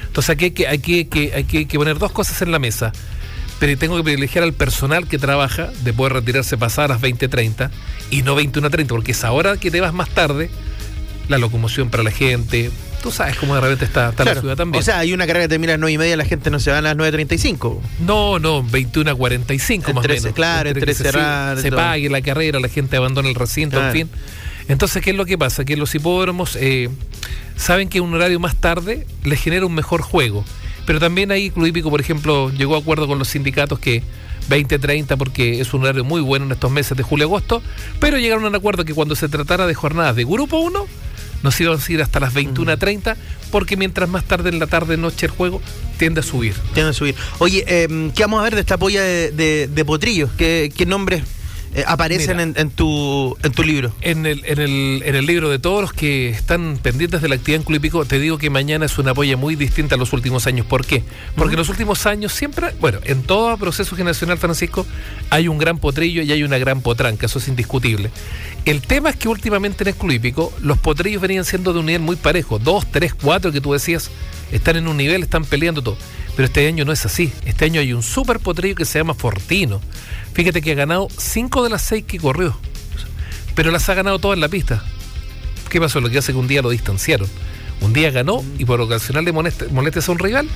Entonces 0.06 0.30
aquí 0.30 0.44
hay 0.46 0.50
que, 0.52 0.68
hay 0.68 0.78
que, 0.78 1.08
que- 1.08 1.32
hay 1.34 1.44
que, 1.44 1.66
que 1.66 1.78
poner 1.78 1.98
dos 1.98 2.12
cosas 2.12 2.40
en 2.42 2.52
la 2.52 2.58
mesa. 2.58 2.92
Pero 3.60 3.78
tengo 3.78 3.96
que 3.96 4.02
privilegiar 4.02 4.42
al 4.44 4.52
personal 4.52 5.06
que 5.06 5.18
trabaja 5.18 5.70
de 5.84 5.92
poder 5.92 6.14
retirarse 6.14 6.56
pasadas 6.58 6.90
las 6.90 7.00
20.30 7.00 7.70
y 8.10 8.22
no 8.22 8.34
21.30, 8.36 8.86
porque 8.88 9.12
es 9.12 9.22
ahora 9.24 9.56
que 9.58 9.70
te 9.70 9.80
vas 9.80 9.92
más 9.94 10.08
tarde, 10.10 10.50
la 11.28 11.38
locomoción 11.38 11.88
para 11.88 12.02
la 12.02 12.10
gente. 12.10 12.70
Tú 13.04 13.12
sabes 13.12 13.36
cómo 13.36 13.54
de 13.54 13.60
repente 13.60 13.84
está, 13.84 14.08
está 14.08 14.22
Claro. 14.22 14.36
la 14.36 14.40
ciudad 14.40 14.56
también. 14.56 14.80
O 14.80 14.84
sea, 14.84 14.98
hay 14.98 15.12
una 15.12 15.26
carrera 15.26 15.44
que 15.44 15.50
termina 15.50 15.74
a 15.74 15.76
las 15.76 15.80
9 15.80 15.92
y 15.92 15.98
media, 15.98 16.16
la 16.16 16.24
gente 16.24 16.50
no 16.50 16.58
se 16.58 16.70
va 16.70 16.78
a 16.78 16.80
las 16.80 16.96
9.35. 16.96 17.80
no, 18.00 18.38
no, 18.38 18.62
21 18.62 19.10
a 19.10 19.14
45 19.14 19.92
más 19.92 19.96
o 19.96 20.00
Entre- 20.06 20.20
menos. 20.20 20.34
claro, 20.34 20.70
entre 20.70 20.94
se, 20.94 21.04
cerrar, 21.04 21.58
se 21.60 21.70
pague 21.70 22.08
la 22.08 22.22
carrera, 22.22 22.58
la 22.60 22.68
gente 22.68 22.96
abandona 22.96 23.28
el 23.28 23.34
recinto, 23.34 23.76
Claro. 23.76 23.88
en 23.94 24.08
fin. 24.08 24.10
Entonces, 24.68 25.02
¿qué 25.02 25.10
es 25.10 25.16
lo 25.16 25.26
que 25.26 25.36
pasa? 25.36 25.66
Que 25.66 25.76
los 25.76 25.94
hipódromos 25.94 26.56
eh, 26.58 26.88
saben 27.56 27.90
que 27.90 28.00
un 28.00 28.14
horario 28.14 28.40
más 28.40 28.56
tarde 28.56 29.06
les 29.22 29.38
genera 29.38 29.66
un 29.66 29.74
mejor 29.74 30.00
juego. 30.00 30.42
Pero 30.86 30.98
también 30.98 31.30
ahí 31.30 31.50
Club 31.50 31.66
Hípico, 31.66 31.90
por 31.90 32.00
ejemplo, 32.00 32.50
llegó 32.50 32.74
a 32.74 32.78
acuerdo 32.78 33.06
con 33.06 33.18
los 33.18 33.28
sindicatos 33.28 33.78
que 33.78 34.02
20-30 34.48 35.16
porque 35.16 35.60
es 35.60 35.72
un 35.74 35.82
horario 35.82 36.04
muy 36.04 36.20
bueno 36.20 36.46
en 36.46 36.52
estos 36.52 36.70
meses 36.70 36.96
de 36.96 37.02
julio-agosto, 37.02 37.62
pero 38.00 38.18
llegaron 38.18 38.44
a 38.44 38.48
un 38.48 38.54
acuerdo 38.54 38.84
que 38.84 38.94
cuando 38.94 39.14
se 39.16 39.28
tratara 39.28 39.66
de 39.66 39.74
jornadas 39.74 40.16
de 40.16 40.24
grupo 40.24 40.58
1, 40.58 40.86
nos 41.44 41.60
iban 41.60 41.78
a 41.78 41.92
ir 41.92 42.02
hasta 42.02 42.18
las 42.18 42.34
21.30 42.34 43.14
porque 43.52 43.76
mientras 43.76 44.08
más 44.08 44.24
tarde 44.24 44.48
en 44.48 44.58
la 44.58 44.66
tarde-noche 44.66 45.26
el 45.26 45.32
juego 45.32 45.62
tiende 45.98 46.20
a 46.20 46.22
subir. 46.24 46.54
Tienen 46.72 46.90
que 46.92 46.98
subir. 46.98 47.14
Oye, 47.38 47.64
eh, 47.68 48.10
¿qué 48.16 48.22
vamos 48.24 48.40
a 48.40 48.42
ver 48.42 48.56
de 48.56 48.60
esta 48.62 48.78
polla 48.78 49.02
de, 49.02 49.30
de- 49.30 49.68
de 49.68 49.84
potrillos? 49.84 50.30
¿Qué, 50.36 50.72
qué 50.76 50.86
nombres 50.86 51.22
eh, 51.76 51.84
aparecen 51.86 52.36
Mira. 52.38 52.42
en, 52.42 52.54
en 52.56 52.70
tu, 52.70 53.36
en 53.42 53.52
tu 53.52 53.62
libro? 53.62 53.94
En 54.00 54.26
el, 54.26 54.44
en, 54.44 54.58
el, 54.60 55.02
en 55.04 55.14
el 55.14 55.26
libro 55.26 55.50
de 55.50 55.58
todos 55.60 55.82
los 55.82 55.92
que 55.92 56.30
están 56.30 56.78
pendientes 56.82 57.20
de 57.22 57.28
la 57.28 57.34
actividad 57.36 57.60
en 57.60 57.64
Club 57.66 57.76
Hípico, 57.78 58.04
te 58.04 58.18
digo 58.18 58.38
que 58.38 58.48
mañana 58.50 58.86
es 58.86 58.96
una 58.98 59.12
polla 59.14 59.36
muy 59.36 59.54
distinta 59.54 59.94
a 59.94 59.98
los 59.98 60.12
últimos 60.12 60.46
años. 60.48 60.66
¿Por 60.66 60.84
qué? 60.86 61.04
Porque 61.36 61.54
en 61.54 61.58
los 61.58 61.68
últimos 61.68 62.06
años 62.06 62.32
siempre, 62.32 62.68
bueno, 62.80 62.98
en 63.04 63.22
todo 63.22 63.56
proceso 63.56 63.94
generacional, 63.96 64.38
Francisco, 64.38 64.86
hay 65.30 65.46
un 65.48 65.58
gran 65.58 65.78
potrillo 65.78 66.22
y 66.22 66.32
hay 66.32 66.42
una 66.42 66.58
gran 66.58 66.80
potranca, 66.80 67.26
eso 67.26 67.38
es 67.38 67.46
indiscutible. 67.48 68.10
El 68.64 68.80
tema 68.80 69.10
es 69.10 69.16
que 69.16 69.28
últimamente 69.28 69.84
en 69.84 69.88
el 69.88 69.94
Club 69.94 70.50
los 70.62 70.78
potrillos 70.78 71.20
venían 71.20 71.44
siendo 71.44 71.72
de 71.72 71.80
un 71.80 71.86
nivel 71.86 72.00
muy 72.00 72.16
parejo, 72.16 72.58
dos, 72.58 72.86
tres, 72.90 73.12
cuatro, 73.14 73.52
que 73.52 73.60
tú 73.60 73.72
decías, 73.74 74.10
están 74.52 74.76
en 74.76 74.88
un 74.88 74.96
nivel, 74.96 75.22
están 75.22 75.44
peleando 75.44 75.82
todo. 75.82 75.98
Pero 76.34 76.46
este 76.46 76.66
año 76.66 76.84
no 76.84 76.92
es 76.92 77.04
así. 77.04 77.32
Este 77.44 77.66
año 77.66 77.80
hay 77.80 77.92
un 77.92 78.02
super 78.02 78.40
potrillo 78.40 78.74
que 78.74 78.86
se 78.86 78.98
llama 78.98 79.14
Fortino. 79.14 79.80
Fíjate 80.32 80.62
que 80.62 80.72
ha 80.72 80.74
ganado 80.74 81.08
cinco 81.16 81.62
de 81.62 81.70
las 81.70 81.82
seis 81.82 82.04
que 82.06 82.18
corrió 82.18 82.58
pero 83.54 83.70
las 83.70 83.88
ha 83.88 83.94
ganado 83.94 84.18
todas 84.18 84.36
en 84.36 84.40
la 84.40 84.48
pista. 84.48 84.82
¿Qué 85.70 85.80
pasó? 85.80 86.00
Lo 86.00 86.10
que 86.10 86.18
hace 86.18 86.32
que 86.32 86.38
un 86.38 86.48
día 86.48 86.60
lo 86.60 86.70
distanciaron. 86.70 87.28
Un 87.80 87.92
día 87.92 88.10
ganó 88.10 88.42
y 88.58 88.64
por 88.64 88.80
ocasional 88.80 89.24
de 89.24 89.32
molest- 89.32 89.70
molestias 89.70 90.08
a 90.08 90.12
un 90.12 90.18
rival 90.18 90.48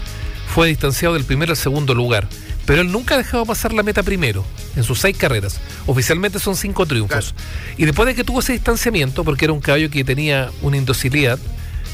fue 0.53 0.67
distanciado 0.67 1.15
del 1.15 1.23
primero 1.25 1.53
al 1.53 1.57
segundo 1.57 1.95
lugar. 1.95 2.29
Pero 2.69 2.83
él 2.83 2.93
nunca 2.93 3.15
ha 3.15 3.17
dejado 3.17 3.47
pasar 3.47 3.73
la 3.73 3.83
meta 3.83 4.03
primero 4.03 4.45
en 4.77 4.85
sus 4.85 5.01
seis 5.01 5.17
carreras. 5.17 5.59
Oficialmente 5.87 6.39
son 6.39 6.55
cinco 6.55 6.85
triunfos. 6.85 7.35
Y 7.79 7.87
después 7.87 8.07
de 8.07 8.15
que 8.15 8.25
tuvo 8.25 8.41
ese 8.41 8.53
distanciamiento, 8.53 9.25
porque 9.25 9.47
era 9.47 9.55
un 9.55 9.61
caballo 9.61 9.89
que 9.89 10.05
tenía 10.05 10.51
una 10.61 10.77
indocilidad, 10.77 11.39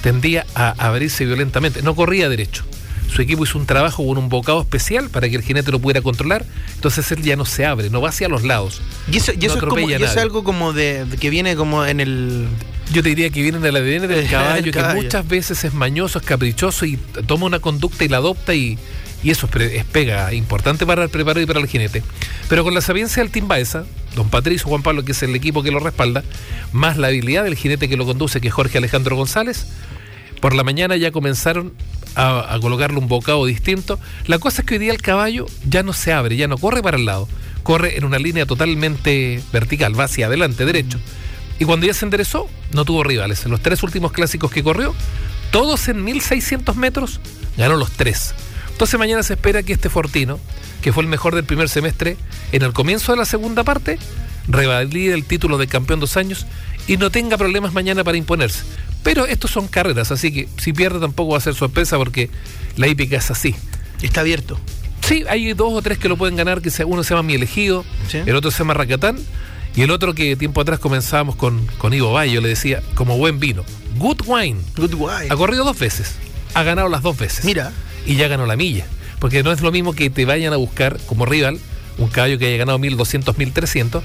tendía 0.02 0.44
a 0.56 0.74
abrirse 0.84 1.26
violentamente. 1.26 1.80
No 1.82 1.94
corría 1.94 2.28
derecho. 2.28 2.64
Su 3.08 3.22
equipo 3.22 3.44
hizo 3.44 3.56
un 3.56 3.66
trabajo 3.66 4.04
con 4.04 4.18
un 4.18 4.28
bocado 4.28 4.62
especial 4.62 5.10
para 5.10 5.28
que 5.28 5.36
el 5.36 5.42
jinete 5.42 5.70
lo 5.70 5.78
pudiera 5.78 6.02
controlar. 6.02 6.44
Entonces 6.74 7.08
él 7.12 7.22
ya 7.22 7.36
no 7.36 7.44
se 7.44 7.64
abre, 7.64 7.88
no 7.88 8.00
va 8.00 8.08
hacia 8.08 8.26
los 8.26 8.42
lados. 8.42 8.82
Y 9.08 9.18
eso, 9.18 9.30
y 9.32 9.46
No 9.46 9.54
es, 9.54 9.60
como, 9.60 9.78
y 9.78 9.92
eso 9.92 10.04
es 10.06 10.16
algo 10.16 10.42
como 10.42 10.72
de, 10.72 11.04
de 11.04 11.16
que 11.18 11.30
viene 11.30 11.54
como 11.54 11.86
en 11.86 12.00
el... 12.00 12.48
Yo 12.92 13.04
te 13.04 13.10
diría 13.10 13.30
que 13.30 13.42
viene 13.42 13.60
del 13.60 13.76
ADN 13.76 14.08
del 14.08 14.10
El 14.10 14.28
caballo, 14.28 14.64
que 14.64 14.70
caballo. 14.72 15.02
muchas 15.02 15.28
veces 15.28 15.62
es 15.62 15.72
mañoso, 15.72 16.18
es 16.18 16.24
caprichoso 16.24 16.84
y 16.84 16.96
toma 17.28 17.46
una 17.46 17.60
conducta 17.60 18.04
y 18.04 18.08
la 18.08 18.16
adopta 18.16 18.56
y, 18.56 18.76
y 19.24 19.30
eso 19.30 19.48
es, 19.58 19.84
pega 19.86 20.32
importante 20.34 20.84
para 20.84 21.02
el 21.02 21.08
preparo 21.08 21.40
y 21.40 21.46
para 21.46 21.58
el 21.58 21.66
jinete. 21.66 22.02
Pero 22.48 22.62
con 22.62 22.74
la 22.74 22.82
sapiencia 22.82 23.22
del 23.22 23.32
Team 23.32 23.48
Baeza, 23.48 23.84
don 24.14 24.28
Patricio 24.28 24.68
Juan 24.68 24.82
Pablo, 24.82 25.02
que 25.02 25.12
es 25.12 25.22
el 25.22 25.34
equipo 25.34 25.62
que 25.62 25.70
lo 25.70 25.80
respalda, 25.80 26.22
más 26.72 26.98
la 26.98 27.06
habilidad 27.08 27.44
del 27.44 27.56
jinete 27.56 27.88
que 27.88 27.96
lo 27.96 28.04
conduce, 28.04 28.42
que 28.42 28.48
es 28.48 28.54
Jorge 28.54 28.76
Alejandro 28.76 29.16
González, 29.16 29.66
por 30.42 30.54
la 30.54 30.62
mañana 30.62 30.96
ya 30.96 31.10
comenzaron 31.10 31.72
a, 32.16 32.54
a 32.54 32.60
colocarle 32.60 32.98
un 32.98 33.08
bocado 33.08 33.46
distinto. 33.46 33.98
La 34.26 34.38
cosa 34.38 34.60
es 34.60 34.68
que 34.68 34.74
hoy 34.74 34.80
día 34.80 34.92
el 34.92 35.00
caballo 35.00 35.46
ya 35.66 35.82
no 35.82 35.94
se 35.94 36.12
abre, 36.12 36.36
ya 36.36 36.46
no 36.46 36.58
corre 36.58 36.82
para 36.82 36.98
el 36.98 37.06
lado, 37.06 37.26
corre 37.62 37.96
en 37.96 38.04
una 38.04 38.18
línea 38.18 38.44
totalmente 38.44 39.42
vertical, 39.54 39.98
va 39.98 40.04
hacia 40.04 40.26
adelante, 40.26 40.66
derecho. 40.66 40.98
Y 41.58 41.64
cuando 41.64 41.86
ya 41.86 41.94
se 41.94 42.04
enderezó, 42.04 42.46
no 42.72 42.84
tuvo 42.84 43.04
rivales. 43.04 43.46
En 43.46 43.52
los 43.52 43.60
tres 43.60 43.82
últimos 43.82 44.12
clásicos 44.12 44.50
que 44.50 44.62
corrió, 44.62 44.94
todos 45.50 45.88
en 45.88 46.04
1600 46.04 46.76
metros, 46.76 47.20
ganó 47.56 47.76
los 47.76 47.90
tres. 47.92 48.34
Entonces 48.74 48.98
mañana 48.98 49.22
se 49.22 49.34
espera 49.34 49.62
que 49.62 49.72
este 49.72 49.88
Fortino, 49.88 50.38
que 50.82 50.92
fue 50.92 51.04
el 51.04 51.08
mejor 51.08 51.34
del 51.34 51.44
primer 51.44 51.68
semestre, 51.68 52.16
en 52.52 52.62
el 52.62 52.72
comienzo 52.72 53.12
de 53.12 53.18
la 53.18 53.24
segunda 53.24 53.62
parte, 53.62 53.98
revalide 54.48 55.14
el 55.14 55.24
título 55.24 55.58
de 55.58 55.68
campeón 55.68 56.00
dos 56.00 56.16
años 56.16 56.44
y 56.88 56.96
no 56.96 57.10
tenga 57.10 57.38
problemas 57.38 57.72
mañana 57.72 58.02
para 58.04 58.16
imponerse. 58.18 58.64
Pero 59.04 59.26
estos 59.26 59.52
son 59.52 59.68
carreras, 59.68 60.10
así 60.10 60.32
que 60.32 60.48
si 60.58 60.72
pierde 60.72 60.98
tampoco 60.98 61.32
va 61.32 61.38
a 61.38 61.40
ser 61.40 61.54
sorpresa 61.54 61.96
porque 61.98 62.30
la 62.76 62.88
hípica 62.88 63.16
es 63.16 63.30
así. 63.30 63.54
Está 64.02 64.22
abierto. 64.22 64.58
Sí, 65.06 65.24
hay 65.28 65.52
dos 65.52 65.72
o 65.72 65.80
tres 65.80 65.98
que 65.98 66.08
lo 66.08 66.16
pueden 66.16 66.34
ganar, 66.34 66.60
que 66.60 66.70
uno 66.84 67.04
se 67.04 67.10
llama 67.10 67.22
Mi 67.22 67.34
Elegido, 67.34 67.84
Sí. 68.08 68.18
el 68.26 68.34
otro 68.34 68.50
se 68.50 68.58
llama 68.58 68.74
Racatán, 68.74 69.18
y 69.76 69.82
el 69.82 69.90
otro 69.92 70.14
que 70.14 70.34
tiempo 70.36 70.60
atrás 70.60 70.78
comenzábamos 70.80 71.36
con, 71.36 71.64
con 71.78 71.94
Ivo 71.94 72.12
Bayo, 72.12 72.40
le 72.40 72.48
decía, 72.48 72.82
como 72.94 73.16
buen 73.18 73.38
vino, 73.38 73.64
Good 73.98 74.22
Wine. 74.26 74.60
Good 74.76 74.94
wine. 74.94 75.28
Ha 75.30 75.36
corrido 75.36 75.64
dos 75.64 75.78
veces, 75.78 76.14
ha 76.54 76.62
ganado 76.64 76.88
las 76.88 77.02
dos 77.02 77.16
veces. 77.16 77.44
Mira. 77.44 77.72
Y 78.06 78.16
ya 78.16 78.28
ganó 78.28 78.46
la 78.46 78.56
milla. 78.56 78.86
Porque 79.18 79.42
no 79.42 79.52
es 79.52 79.60
lo 79.62 79.72
mismo 79.72 79.94
que 79.94 80.10
te 80.10 80.24
vayan 80.24 80.52
a 80.52 80.56
buscar 80.56 80.98
como 81.06 81.24
rival 81.26 81.58
un 81.96 82.08
caballo 82.08 82.38
que 82.38 82.46
haya 82.48 82.56
ganado 82.56 82.78
1200, 82.78 83.38
1300, 83.38 84.02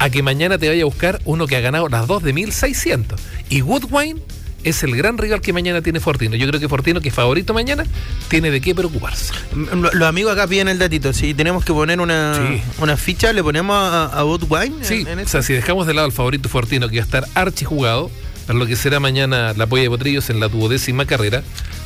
a 0.00 0.10
que 0.10 0.22
mañana 0.22 0.58
te 0.58 0.68
vaya 0.68 0.82
a 0.82 0.86
buscar 0.86 1.20
uno 1.24 1.46
que 1.46 1.56
ha 1.56 1.60
ganado 1.60 1.88
las 1.88 2.06
dos 2.06 2.22
de 2.22 2.32
1600. 2.32 3.20
Y 3.48 3.62
Woodwine 3.62 4.20
es 4.64 4.82
el 4.82 4.96
gran 4.96 5.16
rival 5.18 5.40
que 5.40 5.52
mañana 5.52 5.80
tiene 5.80 6.00
Fortino. 6.00 6.34
Yo 6.34 6.48
creo 6.48 6.58
que 6.60 6.68
Fortino, 6.68 7.00
que 7.00 7.08
es 7.10 7.14
favorito 7.14 7.54
mañana, 7.54 7.84
tiene 8.28 8.50
de 8.50 8.60
qué 8.60 8.74
preocuparse. 8.74 9.32
Los 9.54 10.02
amigos 10.08 10.32
acá 10.32 10.48
piden 10.48 10.66
el 10.68 10.78
datito. 10.80 11.12
Si 11.12 11.32
tenemos 11.32 11.64
que 11.64 11.72
poner 11.72 12.00
una, 12.00 12.34
Sí. 12.34 12.60
una 12.82 12.96
ficha, 12.96 13.32
le 13.32 13.42
ponemos 13.42 13.76
a, 13.76 14.06
a 14.06 14.22
Good 14.22 14.44
Wine. 14.48 14.74
Sí, 14.84 15.06
en- 15.08 15.20
en 15.20 15.26
o 15.26 15.28
sea, 15.28 15.42
si 15.42 15.52
dejamos 15.52 15.86
de 15.86 15.94
lado 15.94 16.06
al 16.06 16.12
favorito 16.12 16.48
Fortino, 16.48 16.88
que 16.88 16.96
va 16.96 17.02
a 17.02 17.04
estar 17.04 17.24
archi 17.34 17.64
jugado, 17.64 18.10
para 18.48 18.58
lo 18.58 18.66
que 18.66 18.74
será 18.76 18.98
mañana 18.98 19.52
la 19.56 19.66
polla 19.68 19.84
de 19.84 19.90
Potrillos 19.90 20.28
en 20.28 20.40
la 20.40 20.48
duodécima 20.48 21.06
carrera, 21.06 21.42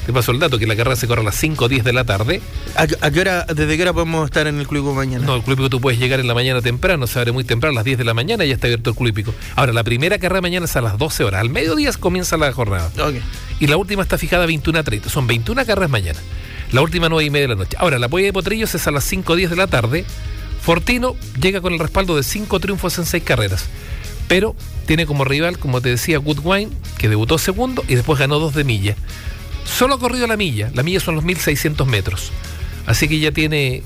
te 0.07 0.12
paso 0.12 0.33
el 0.33 0.38
dato, 0.38 0.59
que 0.59 0.67
la 0.67 0.75
carrera 0.77 0.97
se 0.97 1.07
corre 1.07 1.21
a 1.21 1.25
las 1.25 1.37
5 1.37 1.65
o 1.65 1.69
10 1.69 1.85
de 1.85 1.93
la 1.93 2.05
tarde. 2.05 2.43
¿A, 2.77 2.87
qué- 2.87 2.97
a 3.01 3.11
qué 3.11 3.21
hora, 3.21 3.45
¿Desde 3.47 3.77
qué 3.77 3.83
hora 3.83 3.93
podemos 3.93 4.25
estar 4.25 4.47
en 4.47 4.59
el 4.59 4.67
club 4.67 4.93
mañana? 4.95 5.25
No, 5.25 5.37
el 5.37 5.43
club 5.43 5.69
tú 5.71 5.81
puedes 5.81 6.01
llegar 6.01 6.19
en 6.21 6.27
la 6.27 6.35
mañana 6.35 6.61
temprano, 6.61 7.07
se 7.07 7.19
abre 7.19 7.33
muy 7.33 7.45
temprano, 7.45 7.73
a 7.73 7.77
las 7.77 7.85
10 7.85 7.99
de 7.99 8.05
la 8.05 8.15
mañana 8.15 8.45
y 8.45 8.49
ya 8.49 8.55
está 8.55 8.67
abierto 8.67 8.91
el 8.91 8.97
club. 8.97 9.35
Ahora, 9.57 9.73
la 9.73 9.85
primera 9.85 10.19
carrera 10.19 10.41
mañana 10.41 10.65
es 10.67 10.75
a 10.77 10.81
las 10.81 10.99
12 10.99 11.25
horas, 11.25 11.41
al 11.41 11.51
mediodía 11.51 11.91
comienza 11.99 12.37
la 12.37 12.53
jornada. 12.53 12.91
Ok. 12.99 13.15
Y 13.61 13.67
la 13.69 13.77
última 13.77 14.03
está 14.03 14.19
fijada 14.19 14.45
a 14.45 14.47
21 14.47 14.79
a 14.79 14.83
30, 14.83 15.09
son 15.09 15.27
21 15.27 15.65
carreras 15.67 15.91
mañana. 15.91 16.19
La 16.73 16.81
última 16.81 17.09
9 17.09 17.25
y 17.27 17.31
media 17.31 17.49
de 17.49 17.55
la 17.55 17.61
noche. 17.61 17.77
Ahora, 17.79 17.99
la 17.99 18.09
polla 18.09 18.25
de 18.27 18.33
Potrillos 18.33 18.75
es 18.75 18.87
a 18.87 18.91
las 18.91 19.05
5 19.05 19.35
o 19.35 19.37
10 19.37 19.51
de 19.51 19.57
la 19.57 19.67
tarde. 19.67 20.05
Fortino 20.61 21.17
llega 21.41 21.61
con 21.61 21.73
el 21.73 21.79
respaldo 21.79 22.17
de 22.17 22.23
5 22.23 22.61
triunfos 22.61 22.97
en 22.99 23.05
6 23.07 23.23
carreras. 23.25 23.67
Pero 24.29 24.57
tiene 24.87 25.05
como 25.07 25.25
rival, 25.25 25.59
como 25.59 25.81
te 25.81 25.91
decía, 25.91 26.19
Goodwine, 26.19 26.71
que 26.99 27.09
debutó 27.09 27.37
segundo 27.38 27.85
y 27.88 27.95
después 27.97 28.19
ganó 28.19 28.38
2 28.38 28.55
de 28.55 28.65
milla. 28.65 28.97
Solo 29.64 29.94
ha 29.94 29.98
corrido 29.98 30.27
la 30.27 30.37
milla. 30.37 30.70
La 30.75 30.83
milla 30.83 31.01
son 31.01 31.14
los 31.14 31.25
1600 31.25 31.87
metros. 31.87 32.31
Así 32.87 33.09
que 33.09 33.18
ya 33.20 33.31
tiene, 33.33 33.83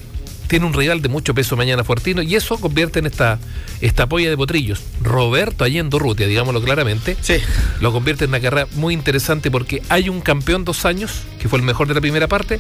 tiene 0.49 0.65
un 0.65 0.73
rival 0.73 1.03
de 1.03 1.09
mucho 1.09 1.35
peso 1.35 1.57
mañana 1.57 1.85
Fortino 1.85 2.23
y 2.23 2.35
eso 2.35 2.59
convierte 2.59 2.99
en 2.99 3.07
esta, 3.07 3.39
esta 3.81 4.07
polla 4.09 4.31
de 4.31 4.37
potrillos. 4.37 4.81
Roberto 5.03 5.65
Allendo 5.65 5.99
Rutia, 5.99 6.27
digámoslo 6.27 6.63
claramente, 6.63 7.17
Sí. 7.21 7.35
lo 7.81 7.93
convierte 7.93 8.25
en 8.25 8.31
una 8.31 8.41
carrera 8.41 8.67
muy 8.75 8.95
interesante 8.95 9.51
porque 9.51 9.83
hay 9.91 10.09
un 10.09 10.21
campeón 10.23 10.65
dos 10.65 10.85
años, 10.87 11.23
que 11.41 11.49
fue 11.49 11.59
el 11.59 11.65
mejor 11.65 11.89
de 11.89 11.95
la 11.95 12.01
primera 12.01 12.27
parte, 12.27 12.59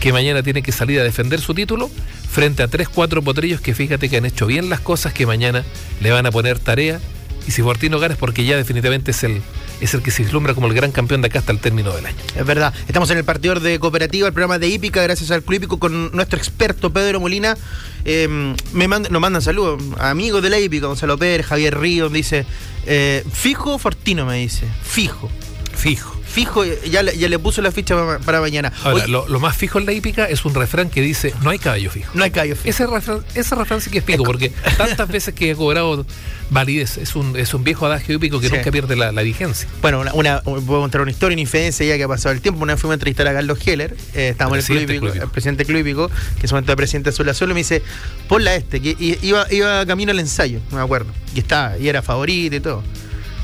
que 0.00 0.12
mañana 0.12 0.42
tiene 0.42 0.62
que 0.62 0.72
salir 0.72 0.98
a 1.00 1.04
defender 1.04 1.40
su 1.40 1.54
título 1.54 1.88
frente 2.30 2.62
a 2.62 2.68
tres, 2.68 2.88
cuatro 2.88 3.22
potrillos 3.22 3.60
que 3.60 3.74
fíjate 3.74 4.08
que 4.08 4.16
han 4.16 4.26
hecho 4.26 4.46
bien 4.46 4.68
las 4.68 4.80
cosas, 4.80 5.12
que 5.12 5.24
mañana 5.24 5.64
le 6.00 6.10
van 6.10 6.26
a 6.26 6.30
poner 6.32 6.58
tarea. 6.58 7.00
Y 7.46 7.52
si 7.52 7.62
Fortino 7.62 8.00
gana 8.00 8.14
es 8.14 8.18
porque 8.18 8.44
ya 8.44 8.56
definitivamente 8.56 9.12
es 9.12 9.22
el, 9.22 9.40
es 9.80 9.94
el 9.94 10.02
que 10.02 10.10
se 10.10 10.22
vislumbra 10.22 10.54
como 10.54 10.66
el 10.66 10.74
gran 10.74 10.92
campeón 10.92 11.20
de 11.22 11.26
acá 11.28 11.38
hasta 11.40 11.52
el 11.52 11.58
término 11.60 11.92
del 11.94 12.06
año. 12.06 12.16
Es 12.34 12.44
verdad. 12.46 12.72
Estamos 12.88 13.10
en 13.10 13.18
el 13.18 13.24
partidor 13.24 13.60
de 13.60 13.78
cooperativa, 13.78 14.26
el 14.26 14.32
programa 14.32 14.58
de 14.58 14.68
hípica, 14.68 15.02
gracias 15.02 15.30
al 15.30 15.42
Club 15.42 15.56
Hípico 15.56 15.78
con 15.78 16.10
nuestro 16.12 16.38
experto 16.38 16.92
Pedro 16.92 17.20
Molina. 17.20 17.56
Eh, 18.04 18.54
me 18.72 18.88
manda- 18.88 19.08
nos 19.08 19.20
mandan 19.20 19.42
saludos, 19.42 19.82
amigos 19.98 20.42
de 20.42 20.50
la 20.50 20.58
hípica, 20.58 20.86
Gonzalo 20.86 21.18
Pérez, 21.18 21.46
Javier 21.46 21.78
Ríos, 21.78 22.12
dice, 22.12 22.46
eh, 22.86 23.24
fijo 23.32 23.78
Fortino 23.78 24.24
me 24.26 24.36
dice, 24.36 24.66
fijo. 24.82 25.28
Fijo. 25.76 26.16
fijo, 26.26 26.64
ya, 26.64 27.02
le- 27.02 27.16
ya 27.16 27.28
le 27.28 27.38
puso 27.38 27.62
la 27.62 27.70
ficha 27.70 27.94
para, 28.24 28.40
mañana. 28.40 28.72
Ahora, 28.82 29.06
lo, 29.06 29.28
lo 29.28 29.38
más 29.40 29.56
fijo 29.56 29.78
en 29.78 29.86
la 29.86 29.92
hípica 29.92 30.24
es 30.24 30.44
un 30.44 30.54
refrán 30.54 30.90
que 30.90 31.00
dice, 31.00 31.32
no 31.42 31.50
hay 31.50 31.58
caballo 31.58 31.90
fijo. 31.90 32.10
no 32.14 32.24
hay 32.24 32.30
callo 32.30 32.56
fijo. 32.56 32.68
Ese 32.68 32.86
refrán, 32.86 33.20
ese 33.34 33.54
refrán 33.54 33.80
sí 33.80 33.90
que 33.90 33.98
es 33.98 34.04
fijo, 34.04 34.24
porque 34.24 34.50
tantas 34.78 35.06
veces 35.08 35.34
que 35.34 35.50
he 35.52 35.54
cobrado 35.54 36.04
validez, 36.50 36.96
es 36.98 37.14
un, 37.16 37.36
es 37.36 37.52
un 37.54 37.62
viejo 37.64 37.86
adagio 37.86 38.14
hípico 38.14 38.40
que 38.40 38.48
Sí. 38.48 38.54
nunca 38.56 38.70
pierde 38.70 38.96
la, 38.96 39.12
la 39.12 39.22
vigencia. 39.22 39.68
Bueno, 39.82 40.00
una, 40.00 40.12
una, 40.14 40.40
puedo 40.42 40.80
contar 40.80 41.00
una 41.02 41.10
historia, 41.10 41.34
una 41.34 41.42
infidencia 41.42 41.84
ya 41.86 41.96
que 41.96 42.04
ha 42.04 42.08
pasado 42.08 42.34
el 42.34 42.40
tiempo. 42.40 42.62
Una 42.62 42.74
vez 42.74 42.80
fuimos 42.80 42.92
a 42.92 42.96
entrevistar 42.96 43.26
a 43.28 43.32
Carlos 43.34 43.58
Heller, 43.66 43.96
eh, 44.14 44.28
estábamos 44.30 44.58
en 44.70 44.76
el 44.78 44.86
Club 44.86 44.90
Hípico, 44.96 45.12
Club 45.12 45.22
el 45.24 45.30
presidente 45.30 45.64
Club 45.64 45.78
Hípico, 45.80 46.08
que 46.08 46.42
en 46.42 46.48
su 46.48 46.54
momento 46.54 46.72
era 46.72 46.76
presidente 46.76 47.10
azul 47.10 47.28
azul, 47.28 47.50
y 47.50 47.54
me 47.54 47.60
dice, 47.60 47.82
ponla 48.28 48.54
este, 48.54 48.80
que 48.80 48.96
iba, 49.22 49.46
iba 49.52 49.84
camino 49.86 50.10
al 50.12 50.20
ensayo, 50.20 50.60
no 50.70 50.78
me 50.78 50.82
acuerdo. 50.82 51.10
Y 51.34 51.40
estaba, 51.40 51.76
y 51.78 51.88
era 51.88 52.00
favorito 52.02 52.56
y 52.56 52.60
todo. 52.60 52.82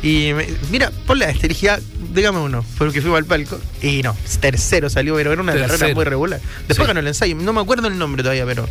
Y 0.05 0.33
me, 0.35 0.47
mira, 0.73 0.91
ponla 1.07 1.31
este, 1.31 1.47
dije, 1.47 1.67
ya, 1.67 1.81
dígame 2.13 2.39
uno, 2.41 2.65
porque 2.79 3.01
fuimos 3.01 3.19
al 3.19 3.25
palco. 3.25 3.59
Y 3.83 4.03
no, 4.03 4.17
tercero 4.41 4.89
salió, 4.91 5.15
pero 5.17 5.33
era 5.33 5.43
una 5.43 5.53
Tercero. 5.53 5.73
carrera 5.79 5.95
muy 5.95 6.05
regular. 6.05 6.41
Después 6.69 6.79
Sí. 6.79 6.87
ganó 6.87 7.01
el 7.01 7.07
ensayo, 7.09 7.35
no 7.37 7.53
me 7.53 7.61
acuerdo 7.61 7.89
el 7.89 7.99
nombre 7.99 8.23
todavía, 8.23 8.47
pero 8.47 8.69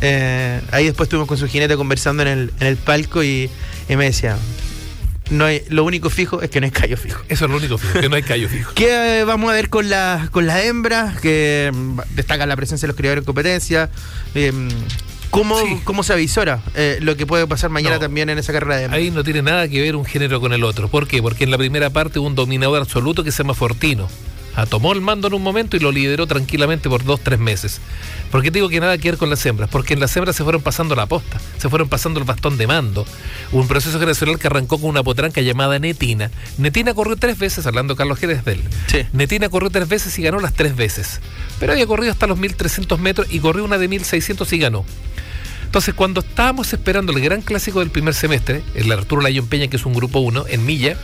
eh, 0.00 0.60
ahí 0.72 0.84
después 0.86 1.06
estuvimos 1.06 1.28
con 1.28 1.38
su 1.38 1.46
jinete 1.48 1.76
conversando 1.76 2.22
en 2.22 2.28
el, 2.28 2.52
en 2.60 2.66
el 2.66 2.76
palco 2.76 3.22
y, 3.24 3.50
y 3.88 3.96
me 3.96 4.04
decía, 4.06 4.36
no 5.30 5.44
hay, 5.46 5.62
lo 5.70 5.82
único 5.84 6.08
fijo 6.10 6.40
es 6.42 6.50
que 6.50 6.60
no 6.60 6.66
hay 6.66 6.70
callo 6.70 6.96
fijo. 6.96 7.20
Eso 7.28 7.46
es 7.46 7.50
lo 7.50 7.56
único 7.56 7.78
fijo, 7.78 8.00
que 8.00 8.08
no 8.08 8.16
hay 8.16 8.22
callo 8.22 8.48
fijo. 8.48 8.72
¿Qué 8.76 9.24
vamos 9.26 9.50
a 9.50 9.54
ver 9.54 9.68
con 9.70 9.88
las 9.90 10.30
con 10.30 10.46
las 10.46 10.64
hembras? 10.64 11.20
Que 11.20 11.72
mm, 11.74 11.98
destacan 12.14 12.48
la 12.48 12.54
presencia 12.56 12.86
de 12.86 12.88
los 12.88 12.96
criadores 12.96 13.22
en 13.22 13.26
competencia. 13.26 13.90
Eh, 14.34 14.52
¿cómo, 15.36 15.60
Sí. 15.60 15.80
¿Cómo 15.84 16.02
se 16.02 16.12
avisora 16.12 16.60
eh, 16.74 16.98
lo 17.00 17.16
que 17.16 17.26
puede 17.26 17.46
pasar 17.46 17.70
mañana 17.70 17.96
No. 17.96 18.00
también 18.00 18.28
en 18.30 18.38
esa 18.38 18.52
carrera 18.52 18.76
de? 18.76 18.84
Ahí 18.94 19.10
no 19.10 19.22
tiene 19.24 19.42
nada 19.42 19.68
que 19.68 19.80
ver 19.80 19.96
un 19.96 20.04
género 20.04 20.40
con 20.40 20.52
el 20.52 20.64
otro. 20.64 20.88
¿Por 20.88 21.06
qué? 21.06 21.22
Porque 21.22 21.44
en 21.44 21.50
la 21.50 21.58
primera 21.58 21.90
parte 21.90 22.18
hubo 22.18 22.26
un 22.26 22.34
dominador 22.34 22.80
absoluto 22.82 23.22
que 23.24 23.30
se 23.32 23.42
llama 23.42 23.54
Fortino. 23.54 24.08
Ah, 24.58 24.64
tomó 24.64 24.94
el 24.94 25.02
mando 25.02 25.28
en 25.28 25.34
un 25.34 25.42
momento 25.42 25.76
y 25.76 25.80
lo 25.80 25.92
lideró 25.92 26.26
tranquilamente 26.26 26.88
por 26.88 27.04
dos, 27.04 27.20
tres 27.20 27.38
meses. 27.38 27.78
¿Por 28.30 28.40
qué 28.42 28.50
te 28.50 28.54
digo 28.56 28.70
que 28.70 28.80
nada 28.80 28.96
que 28.96 29.10
ver 29.10 29.18
con 29.18 29.28
las 29.28 29.44
hembras? 29.44 29.68
Porque 29.68 29.92
en 29.92 30.00
las 30.00 30.16
hembras 30.16 30.34
se 30.34 30.44
fueron 30.44 30.62
pasando 30.62 30.94
la 30.96 31.04
posta, 31.04 31.38
se 31.58 31.68
fueron 31.68 31.90
pasando 31.90 32.20
el 32.20 32.24
bastón 32.24 32.56
de 32.56 32.66
mando. 32.66 33.04
Hubo 33.52 33.60
un 33.60 33.68
proceso 33.68 33.98
generacional 33.98 34.38
que 34.38 34.46
arrancó 34.46 34.78
con 34.80 34.88
una 34.88 35.02
potranca 35.02 35.42
llamada 35.42 35.78
Netina. 35.78 36.30
Netina 36.56 36.94
corrió 36.94 37.16
tres 37.16 37.38
veces, 37.38 37.66
hablando 37.66 37.96
Carlos 37.96 38.18
Jerez 38.18 38.46
de 38.46 38.52
él. 38.52 38.62
Sí. 38.86 39.00
Netina 39.12 39.50
corrió 39.50 39.68
tres 39.68 39.88
veces 39.88 40.18
y 40.18 40.22
ganó 40.22 40.40
las 40.40 40.54
tres 40.54 40.74
veces. 40.74 41.20
Pero 41.60 41.72
había 41.72 41.86
corrido 41.86 42.10
hasta 42.12 42.26
los 42.26 42.38
1300 42.38 42.98
metros 42.98 43.26
y 43.30 43.40
corrió 43.40 43.62
una 43.62 43.76
de 43.76 43.88
1600 43.88 44.50
y 44.54 44.58
ganó. 44.58 44.86
Entonces, 45.66 45.94
cuando 45.94 46.20
estábamos 46.20 46.72
esperando 46.72 47.12
el 47.12 47.20
gran 47.20 47.42
clásico 47.42 47.80
del 47.80 47.90
primer 47.90 48.14
semestre, 48.14 48.62
el 48.74 48.90
Arturo 48.90 49.20
Layón 49.20 49.46
Peña, 49.46 49.68
que 49.68 49.76
es 49.76 49.84
un 49.84 49.92
grupo 49.92 50.20
1, 50.20 50.46
en 50.48 50.64
Milla, 50.64 50.96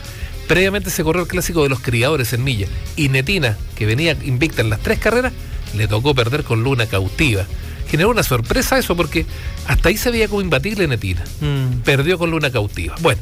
previamente 0.47 0.89
se 0.89 1.03
corrió 1.03 1.21
el 1.21 1.27
clásico 1.27 1.61
de 1.63 1.69
los 1.69 1.79
criadores 1.79 2.33
en 2.33 2.43
Milla. 2.43 2.67
Y 2.95 3.09
Netina, 3.09 3.57
que 3.75 3.85
venía 3.85 4.17
invicta 4.23 4.61
en 4.61 4.69
las 4.69 4.79
tres 4.79 4.99
carreras, 4.99 5.31
le 5.75 5.87
tocó 5.87 6.15
perder 6.15 6.43
con 6.43 6.63
Luna 6.63 6.87
cautiva. 6.87 7.45
Generó 7.87 8.09
una 8.09 8.23
sorpresa 8.23 8.79
eso, 8.79 8.95
porque 8.95 9.25
hasta 9.67 9.89
ahí 9.89 9.97
se 9.97 10.09
veía 10.09 10.27
como 10.27 10.41
imbatible 10.41 10.87
Netina. 10.87 11.23
Mm. 11.41 11.81
Perdió 11.83 12.17
con 12.17 12.31
Luna 12.31 12.51
cautiva. 12.51 12.95
Bueno, 13.01 13.21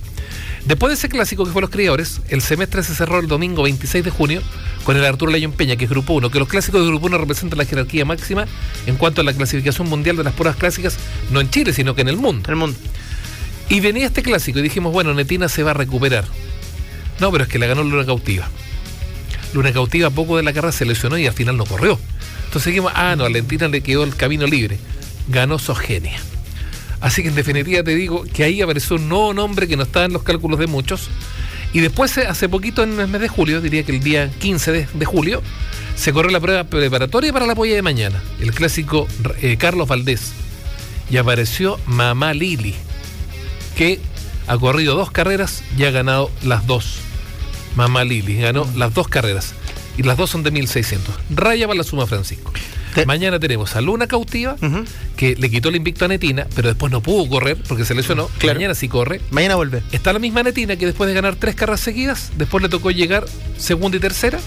después 0.66 0.90
de 0.90 0.96
ese 0.96 1.10
clásico 1.10 1.46
que 1.46 1.52
fue 1.52 1.62
los 1.62 1.72
criadores, 1.72 2.22
el 2.30 2.42
semestre 2.42 2.84
se 2.84 2.96
cerró 2.96 3.20
el 3.20 3.28
domingo 3.28 3.64
26 3.64 4.04
de 4.04 4.12
junio 4.12 4.42
con 4.84 4.98
el 4.98 5.06
Arturo 5.06 5.32
Layón 5.32 5.52
Peña, 5.52 5.76
que 5.76 5.86
es 5.86 5.90
Grupo 5.90 6.14
1, 6.14 6.30
que 6.30 6.40
los 6.40 6.48
clásicos 6.48 6.82
de 6.82 6.88
Grupo 6.88 7.08
1 7.08 7.18
representan 7.18 7.58
la 7.58 7.66
jerarquía 7.66 8.06
máxima 8.06 8.46
en 8.86 8.98
cuanto 8.98 9.22
a 9.22 9.24
la 9.24 9.34
clasificación 9.34 9.90
mundial 9.90 10.18
de 10.18 10.24
las 10.24 10.34
pruebas 10.34 10.58
clásicas, 10.58 10.98
no 11.32 11.42
en 11.42 11.50
Chile, 11.50 11.74
sino 11.74 11.96
que 11.96 12.02
en 12.02 12.10
el 12.10 12.18
mundo. 12.18 12.50
El 12.50 12.56
mundo. 12.56 12.78
Y 13.70 13.80
venía 13.80 14.06
este 14.06 14.24
clásico 14.24 14.60
y 14.60 14.64
dijimos, 14.64 14.92
bueno, 14.92 15.14
Netina 15.14 15.48
se 15.48 15.64
va 15.64 15.72
a 15.72 15.76
recuperar. 15.76 16.26
No, 17.20 17.32
pero 17.32 17.44
es 17.44 17.50
que 17.50 17.60
la 17.60 17.68
ganó 17.68 17.84
Luna 17.84 18.06
Cautiva. 18.06 18.50
Luna 19.54 19.72
Cautiva 19.72 20.10
poco 20.10 20.38
de 20.38 20.44
la 20.44 20.54
carrera 20.54 20.72
se 20.72 20.86
lesionó 20.86 21.18
y 21.18 21.28
al 21.28 21.34
final 21.34 21.58
no 21.58 21.66
corrió. 21.66 22.00
Entonces 22.46 22.72
dijimos, 22.74 22.92
ah, 22.96 23.16
no, 23.16 23.26
a 23.26 23.30
Lentina 23.30 23.68
le 23.68 23.82
quedó 23.82 24.04
el 24.04 24.16
camino 24.16 24.46
libre. 24.46 24.78
Ganó 25.30 25.58
Sogenia. 25.60 26.20
Así 27.02 27.24
que 27.24 27.30
en 27.30 27.36
definitiva 27.36 27.84
te 27.84 27.96
digo 27.96 28.24
que 28.32 28.44
ahí 28.44 28.62
apareció 28.62 28.96
un 28.96 29.10
nuevo 29.10 29.34
nombre 29.34 29.68
que 29.68 29.76
no 29.76 29.84
estaba 29.84 30.06
en 30.06 30.14
los 30.14 30.24
cálculos 30.24 30.60
de 30.60 30.68
muchos. 30.68 31.10
Y 31.74 31.80
después, 31.80 32.16
eh, 32.18 32.28
hace 32.28 32.48
poquito, 32.48 32.84
en 32.84 33.00
el 33.00 33.08
mes 33.08 33.22
de 33.22 33.28
julio, 33.28 33.62
diría 33.62 33.84
que 33.84 33.94
el 33.94 34.04
día 34.04 34.30
15 34.40 34.72
de, 34.72 34.88
de 34.94 35.06
julio, 35.06 35.42
se 35.96 36.14
corrió 36.14 36.32
la 36.32 36.40
prueba 36.40 36.64
preparatoria 36.64 37.34
para 37.34 37.46
la 37.46 37.56
polla 37.56 37.76
de 37.76 37.82
mañana. 37.82 38.22
El 38.40 38.54
clásico 38.54 39.08
eh, 39.42 39.58
Carlos 39.58 39.88
Valdés. 39.88 40.34
Y 41.10 41.18
apareció 41.18 41.80
Mamá 41.86 42.34
Lili, 42.34 42.76
que 43.76 44.00
ha 44.48 44.58
corrido 44.58 44.96
dos 44.96 45.12
carreras 45.12 45.64
y 45.78 45.84
ha 45.84 45.92
ganado 45.92 46.32
las 46.44 46.66
dos. 46.68 47.00
Mamá 47.76 48.04
Lili 48.04 48.38
ganó 48.38 48.68
las 48.76 48.94
dos 48.94 49.08
carreras. 49.08 49.54
Y 49.98 50.04
las 50.04 50.18
dos 50.18 50.30
son 50.30 50.44
de 50.44 50.52
1600. 50.52 51.14
Raya 51.36 51.68
para 51.68 51.78
la 51.78 51.84
suma 51.84 52.06
Francisco. 52.08 52.52
Mañana 53.06 53.40
tenemos 53.40 53.76
a 53.78 53.82
Luna 53.82 54.08
Cautiva, 54.08 54.56
que 55.16 55.36
le 55.36 55.50
quitó 55.50 55.70
el 55.70 55.78
invicto 55.78 56.04
a 56.06 56.08
Netina, 56.10 56.46
pero 56.56 56.68
después 56.68 56.92
no 56.92 57.02
pudo 57.02 57.28
correr 57.30 57.58
porque 57.68 57.86
se 57.86 57.96
lesionó. 57.96 58.28
Claro. 58.38 58.60
Mañana 58.60 58.76
sí 58.76 58.90
corre. 58.90 59.22
Mañana 59.32 59.56
vuelve. 59.56 59.82
Está 59.94 60.12
la 60.12 60.20
misma 60.20 60.44
Netina 60.44 60.76
que 60.76 60.86
después 60.86 61.08
de 61.08 61.14
ganar 61.14 61.36
tres 61.36 61.56
carreras 61.56 61.80
seguidas, 61.80 62.32
después 62.38 62.62
le 62.62 62.68
tocó 62.70 62.92
llegar 62.92 63.26
segunda 63.58 63.98
y 63.98 64.02
tercera. 64.02 64.40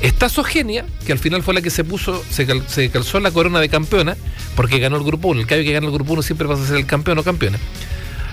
Está 0.00 0.28
Sogenia, 0.28 0.84
que 1.06 1.12
al 1.12 1.18
final 1.18 1.42
fue 1.42 1.54
la 1.54 1.60
que 1.62 1.70
se 1.70 1.84
puso, 1.84 2.22
se, 2.30 2.46
cal- 2.46 2.64
se 2.68 2.90
calzó 2.90 3.20
la 3.20 3.30
corona 3.30 3.60
de 3.60 3.68
campeona, 3.68 4.16
porque 4.56 4.78
ganó 4.78 4.96
el 4.96 5.04
grupo 5.04 5.28
1. 5.28 5.40
El 5.42 5.46
caballo 5.46 5.64
que 5.66 5.72
gana 5.72 5.86
el 5.86 5.92
grupo 5.92 6.12
1 6.14 6.22
siempre 6.22 6.48
pasa 6.48 6.62
a 6.62 6.66
ser 6.66 6.76
el 6.76 6.86
campeón 6.86 7.18
o 7.18 7.22
campeona. 7.22 7.58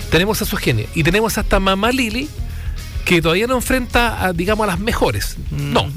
Tenemos 0.09 0.41
a 0.41 0.45
Sogenia. 0.45 0.85
Y 0.95 1.03
tenemos 1.03 1.37
hasta 1.37 1.59
Mamá 1.59 1.91
Lili, 1.91 2.27
que 3.05 3.21
todavía 3.21 3.47
no 3.47 3.55
enfrenta, 3.55 4.25
a, 4.25 4.33
digamos, 4.33 4.63
a 4.65 4.67
las 4.67 4.79
mejores. 4.79 5.37
No. 5.51 5.89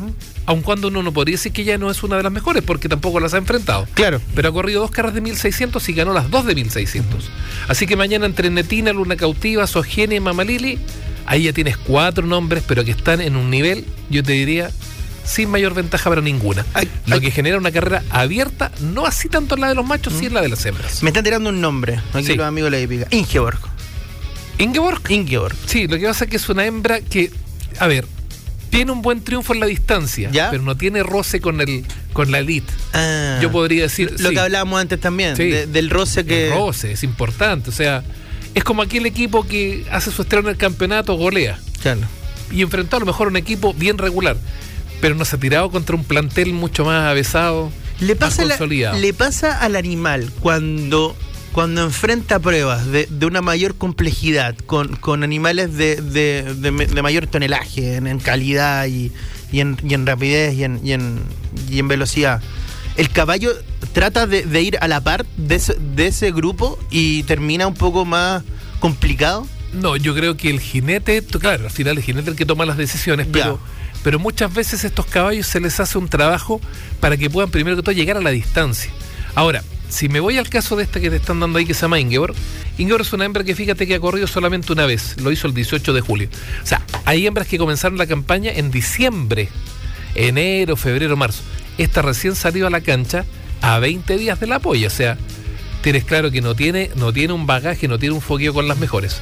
Aun 0.47 0.61
cuando 0.61 0.89
uno 0.89 1.03
no 1.03 1.13
podría 1.13 1.35
decir 1.35 1.53
que 1.53 1.65
ya 1.65 1.79
no 1.79 1.91
es 1.91 2.03
una 2.03 2.17
de 2.19 2.23
las 2.23 2.33
mejores, 2.33 2.63
porque 2.63 2.89
tampoco 2.89 3.19
las 3.21 3.33
ha 3.35 3.39
enfrentado. 3.39 3.87
Claro. 3.95 4.21
Pero 4.35 4.49
ha 4.49 4.53
corrido 4.53 4.81
dos 4.83 4.91
carreras 4.91 5.15
de 5.15 5.21
1600 5.23 5.89
y 5.89 5.93
ganó 5.95 6.13
las 6.13 6.31
dos 6.31 6.45
de 6.45 6.55
1600. 6.55 7.31
Así 7.69 7.87
que 7.87 7.97
mañana 7.97 8.27
entre 8.27 8.51
Netina, 8.51 8.93
Luna 8.93 9.17
Cautiva, 9.17 9.67
Sogenia 9.67 10.17
y 10.19 10.21
Mamalili, 10.21 10.79
ahí 11.27 11.45
ya 11.45 11.53
tienes 11.55 11.77
cuatro 11.79 12.27
nombres, 12.27 12.63
pero 12.69 12.85
que 12.85 12.91
están 12.91 13.21
en 13.23 13.37
un 13.37 13.49
nivel, 13.49 13.87
yo 14.11 14.23
te 14.23 14.33
diría, 14.33 14.71
sin 15.25 15.49
mayor 15.49 15.73
ventaja 15.73 16.11
para 16.11 16.21
ninguna. 16.21 16.67
Ay, 16.75 16.91
Lo 17.07 17.15
ay. 17.15 17.21
que 17.23 17.31
genera 17.31 17.57
una 17.57 17.73
carrera 17.73 18.03
abierta, 18.11 18.71
no 18.81 19.07
así 19.07 19.31
tanto 19.31 19.55
en 19.55 19.63
la 19.63 19.69
de 19.71 19.75
los 19.75 19.87
machos, 19.87 20.13
sí 20.13 20.27
en 20.27 20.35
la 20.35 20.43
de 20.43 20.51
las 20.51 20.67
hembras. 20.67 21.03
Me 21.03 21.09
están 21.09 21.25
tirando 21.25 21.49
un 21.49 21.63
nombre. 21.63 22.01
Aquí 22.13 22.27
Sí. 22.27 22.35
los 22.35 22.47
amigos 22.47 22.71
de 22.71 22.77
la 22.77 22.83
épica. 22.83 23.07
Ingeborg. 23.11 23.59
Ingeborg, 24.59 25.01
Ingeborg. 25.11 25.57
sí, 25.67 25.87
lo 25.89 25.99
que 25.99 26.05
pasa 26.07 26.25
es 26.25 26.31
que 26.31 26.37
es 26.37 26.49
una 26.51 26.65
hembra 26.67 27.01
que, 27.01 27.31
a 27.79 27.87
ver, 27.87 28.07
tiene 28.75 28.93
un 28.93 29.03
buen 29.03 29.23
triunfo 29.23 29.55
en 29.55 29.61
la 29.61 29.67
distancia, 29.67 30.31
¿Ya? 30.33 30.51
pero 30.51 30.63
no 30.63 30.77
tiene 30.77 31.03
roce 31.03 31.41
con 31.41 31.61
el 31.61 31.85
con 32.13 32.31
la 32.31 32.41
elite. 32.41 32.73
Ah. 32.93 33.39
Yo 33.41 33.51
podría 33.53 33.83
decir, 33.85 34.13
Lo 34.19 34.29
sí. 34.29 34.35
que 34.35 34.41
hablábamos 34.41 34.81
antes 34.81 35.01
también. 35.01 35.37
Sí. 35.37 35.45
de- 35.45 35.67
del 35.67 35.91
roce 35.91 36.25
que. 36.25 36.49
El 36.49 36.55
roce 36.55 36.93
es 36.93 37.03
importante. 37.03 37.71
O 37.71 37.73
sea, 37.73 38.03
es 38.55 38.65
como 38.65 38.83
aquel 38.83 39.07
equipo 39.07 39.47
que 39.47 39.85
hace 39.91 40.11
su 40.11 40.23
estreno 40.23 40.49
en 40.49 40.55
el 40.55 40.59
campeonato, 40.59 41.15
golea. 41.15 41.59
Claro. 41.83 42.01
Y 42.53 42.63
enfrentó 42.63 42.97
a 42.97 43.01
lo 43.01 43.07
mejor 43.07 43.29
a 43.29 43.31
un 43.31 43.37
equipo 43.37 43.75
bien 43.75 43.99
regular. 43.99 44.37
Pero 45.01 45.15
no 45.17 45.25
se 45.25 45.37
ha 45.37 45.41
tirado 45.41 45.71
contra 45.71 45.97
un 45.97 46.05
plantel 46.05 46.53
mucho 46.53 46.85
más 46.85 47.05
avesado, 47.09 47.71
Le 48.01 48.15
más 48.15 48.31
pasa, 48.31 48.43
la- 48.45 48.57
consolidado. 48.57 48.99
le 48.99 49.13
pasa 49.13 49.59
al 49.61 49.77
animal 49.77 50.31
cuando, 50.41 51.17
cuando 51.55 51.85
enfrenta 51.85 52.41
pruebas 52.41 52.85
de, 52.87 53.07
de 53.09 53.27
una 53.27 53.41
mayor 53.41 53.77
complejidad 53.77 54.57
con, 54.67 54.97
con 54.97 55.23
animales 55.23 55.75
de, 55.77 55.97
de- 56.03 57.01
mayor 57.03 57.29
tonelaje 57.29 57.95
en, 57.95 58.09
en 58.09 58.19
calidad 58.19 58.87
y, 58.87 59.13
y 59.53 59.61
en, 59.61 59.77
y 59.85 59.95
en 59.95 60.05
rapidez 60.05 60.55
y 60.55 60.65
en, 60.65 60.81
y, 60.85 60.93
en, 60.93 61.89
velocidad. 61.89 62.43
El 62.97 63.09
caballo 63.11 63.53
trata 63.93 64.27
de, 64.27 64.43
de 64.43 64.63
ir 64.63 64.79
a 64.81 64.89
la 64.89 65.01
par 65.01 65.25
de 65.37 65.55
ese, 65.55 65.77
de 65.95 66.09
ese 66.09 66.33
grupo 66.33 66.77
y 66.91 67.23
termina 67.23 67.69
un 67.69 67.75
poco 67.75 68.05
más 68.05 68.43
complicado. 68.81 69.47
No, 69.73 69.97
yo 69.97 70.13
creo 70.13 70.37
que 70.37 70.51
el 70.51 70.59
jinete, 70.59 71.23
claro, 71.23 71.67
al 71.67 71.71
final 71.71 71.99
el 71.99 72.03
jinete 72.03 72.31
es 72.31 72.33
el 72.33 72.37
que 72.37 72.47
toma 72.47 72.65
las 72.67 72.77
decisiones, 72.77 73.29
pero, 73.31 73.61
pero 74.03 74.19
muchas 74.19 74.53
veces 74.53 74.83
estos 74.83 75.07
caballos 75.07 75.47
se 75.47 75.61
les 75.61 75.79
hace 75.79 75.99
un 75.99 76.09
trabajo 76.09 76.61
para 76.99 77.17
que 77.17 77.31
puedan 77.31 77.53
primero 77.53 77.77
que 77.77 77.83
todo 77.83 77.93
llegar 77.93 78.17
a 78.17 78.21
la 78.21 78.31
distancia. 78.31 78.91
Ahora, 79.37 79.63
si 79.89 80.09
me 80.09 80.21
voy 80.21 80.39
al 80.39 80.49
caso 80.49 80.77
de 80.77 80.85
esta 80.85 81.01
que 81.01 81.11
te 81.11 81.17
están 81.17 81.41
dando 81.41 81.59
ahí 81.59 81.67
que 81.67 81.75
se 81.75 81.83
llama 81.83 82.01
Ingeborg, 82.01 82.35
Ingeborg 82.79 83.03
es 83.03 83.13
una 83.13 83.25
hembra 83.25 83.45
que 83.45 83.55
fíjate 83.55 83.87
que 83.87 83.95
ha 83.95 84.01
corrido 84.01 84.27
solamente 84.27 84.73
una 84.73 84.87
vez, 84.87 85.21
lo 85.21 85.31
hizo 85.31 85.47
el 85.47 85.55
18 85.55 85.93
de 85.93 86.01
julio. 86.01 86.29
O 86.63 86.67
sea, 86.67 86.83
hay 87.05 87.27
hembras 87.27 87.47
que 87.47 87.59
comenzaron 87.59 87.99
la 87.99 88.07
campaña 88.07 88.51
en 88.53 88.71
diciembre, 88.71 89.49
enero, 90.15 90.77
febrero, 90.77 91.17
marzo. 91.17 91.43
Esta 91.79 92.03
recién 92.03 92.35
salió 92.35 92.67
a 92.67 92.71
la 92.71 92.81
cancha 92.81 93.25
a 93.61 93.79
20 93.79 94.17
días 94.19 94.41
de 94.41 94.47
la 94.47 94.59
polla, 94.59 94.89
o 94.89 94.91
sea, 94.91 95.17
tienes 95.83 96.05
claro 96.05 96.31
que 96.31 96.41
no 96.41 96.55
tiene, 96.55 96.91
no 96.97 97.13
tiene 97.13 97.33
un 97.33 97.47
bagaje, 97.47 97.89
no 97.89 97.99
tiene 97.99 98.15
un 98.15 98.21
fogueo 98.21 98.55
con 98.55 98.69
las 98.69 98.79
mejores. 98.79 99.21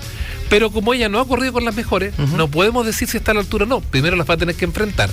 Pero 0.48 0.70
como 0.70 0.94
ella 0.94 1.08
no 1.08 1.18
ha 1.18 1.26
corrido 1.26 1.52
con 1.52 1.64
las 1.64 1.74
mejores, 1.74 2.18
no 2.18 2.48
podemos 2.48 2.84
decir 2.84 3.08
si 3.08 3.16
está 3.16 3.30
a 3.30 3.34
la 3.34 3.40
altura 3.40 3.64
o 3.64 3.68
no. 3.68 3.80
Primero 3.80 4.16
las 4.16 4.28
va 4.28 4.34
a 4.34 4.36
tener 4.36 4.54
que 4.54 4.66
enfrentar. 4.66 5.08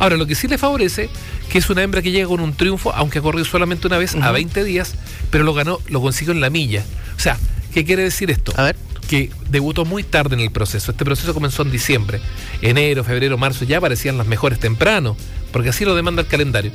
Ahora, 0.00 0.16
lo 0.16 0.26
que 0.26 0.34
sí 0.34 0.48
le 0.48 0.58
favorece, 0.58 1.08
que 1.50 1.58
es 1.58 1.70
una 1.70 1.82
hembra 1.82 2.02
que 2.02 2.10
llega 2.10 2.26
con 2.26 2.40
un 2.40 2.54
triunfo, 2.54 2.92
aunque 2.92 3.20
ha 3.20 3.22
corrido 3.22 3.44
solamente 3.44 3.86
una 3.86 3.98
vez, 3.98 4.14
a 4.16 4.18
Ujú. 4.18 4.32
20 4.32 4.64
días, 4.64 4.94
pero 5.30 5.44
lo 5.44 5.54
ganó, 5.54 5.78
lo 5.88 6.00
consiguió 6.00 6.32
en 6.32 6.40
la 6.40 6.50
milla. 6.50 6.82
O 7.16 7.20
sea, 7.20 7.38
¿qué 7.72 7.84
quiere 7.84 8.02
decir 8.02 8.30
esto? 8.32 8.52
A 8.56 8.64
ver. 8.64 8.76
que 9.08 9.28
debutó 9.50 9.84
muy 9.84 10.04
tarde 10.04 10.36
en 10.36 10.40
el 10.40 10.52
proceso. 10.52 10.92
Este 10.92 11.04
proceso 11.04 11.34
comenzó 11.34 11.62
en 11.62 11.72
diciembre. 11.72 12.20
Enero, 12.62 13.02
febrero, 13.02 13.36
marzo 13.38 13.64
ya 13.64 13.78
aparecían 13.78 14.16
las 14.16 14.26
mejores 14.28 14.60
temprano, 14.60 15.16
porque 15.52 15.70
así 15.70 15.84
lo 15.84 15.96
demanda 15.96 16.22
el 16.22 16.28
calendario. 16.28 16.70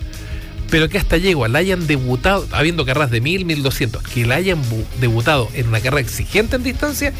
Pero 0.69 0.89
que 0.89 0.97
hasta 0.97 1.15
llegó, 1.15 1.47
la 1.47 1.59
hayan 1.59 1.87
debutado, 1.87 2.45
habiendo 2.51 2.85
carreras 2.85 3.09
de 3.09 3.21
1000, 3.21 3.45
1200, 3.45 4.03
que 4.03 4.25
la 4.25 4.35
hayan 4.35 4.59
debutado 4.99 5.49
en 5.53 5.69
una 5.69 5.79
carrera 5.79 6.01
exigente 6.01 6.57
en 6.57 6.63
distancia, 6.63 7.13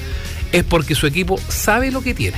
es 0.52 0.64
porque 0.66 0.96
su 0.96 1.08
equipo 1.08 1.40
sabe 1.48 1.92
lo 1.92 2.02
que 2.02 2.14
tiene. 2.14 2.38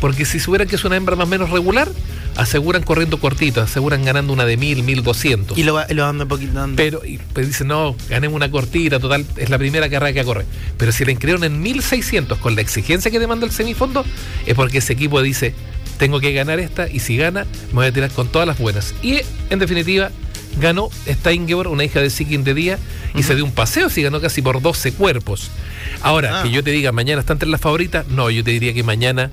Porque 0.00 0.24
si 0.24 0.38
supieran 0.38 0.68
que 0.68 0.76
es 0.76 0.84
una 0.84 0.94
hembra 0.96 1.16
más 1.16 1.26
o 1.26 1.30
menos 1.30 1.50
regular, 1.50 1.88
aseguran 2.36 2.82
corriendo 2.82 3.18
cortito, 3.18 3.60
aseguran 3.60 4.04
ganando 4.04 4.32
una 4.32 4.44
de 4.44 4.56
1000, 4.56 4.82
1200. 4.82 5.58
Y 5.58 5.62
lo, 5.64 5.74
lo 5.88 6.06
andan 6.06 6.22
un 6.22 6.28
poquito 6.28 6.52
dando. 6.54 6.76
Pero 6.76 7.04
y, 7.04 7.18
pues 7.32 7.46
dicen, 7.46 7.68
no, 7.68 7.96
ganemos 8.08 8.36
una 8.36 8.50
cortita, 8.50 8.98
total, 8.98 9.24
es 9.36 9.50
la 9.50 9.58
primera 9.58 9.88
carrera 9.88 10.12
que 10.12 10.24
corre. 10.24 10.44
Pero 10.78 10.92
si 10.92 11.04
la 11.04 11.10
inscribieron 11.12 11.44
en 11.44 11.60
1600 11.60 12.38
con 12.38 12.54
la 12.54 12.60
exigencia 12.60 13.10
que 13.10 13.18
demanda 13.18 13.46
el 13.46 13.52
semifondo, 13.52 14.04
es 14.46 14.54
porque 14.54 14.78
ese 14.78 14.92
equipo 14.94 15.20
dice, 15.22 15.54
tengo 15.98 16.20
que 16.20 16.32
ganar 16.32 16.58
esta 16.58 16.88
y 16.88 17.00
si 17.00 17.16
gana, 17.16 17.46
me 17.68 17.74
voy 17.74 17.86
a 17.86 17.92
tirar 17.92 18.10
con 18.10 18.28
todas 18.28 18.48
las 18.48 18.58
buenas. 18.58 18.94
Y 19.02 19.20
en 19.50 19.58
definitiva, 19.58 20.10
ganó 20.60 20.90
esta 21.06 21.32
Ingeborg, 21.32 21.70
una 21.70 21.84
hija 21.84 22.00
de 22.00 22.10
Sikin 22.10 22.44
de 22.44 22.54
día, 22.54 22.78
y 23.14 23.22
se 23.22 23.34
dio 23.34 23.44
un 23.44 23.52
paseo, 23.52 23.88
si 23.90 24.02
ganó 24.02 24.20
casi 24.20 24.42
por 24.42 24.60
12 24.60 24.92
cuerpos. 24.92 25.50
Ahora, 26.02 26.40
Ah. 26.40 26.42
que 26.42 26.50
yo 26.50 26.64
te 26.64 26.70
diga, 26.70 26.92
mañana 26.92 27.20
está 27.20 27.34
entre 27.34 27.48
las 27.48 27.60
favoritas, 27.60 28.06
no, 28.08 28.30
yo 28.30 28.42
te 28.42 28.50
diría 28.50 28.72
que 28.74 28.82
mañana 28.82 29.30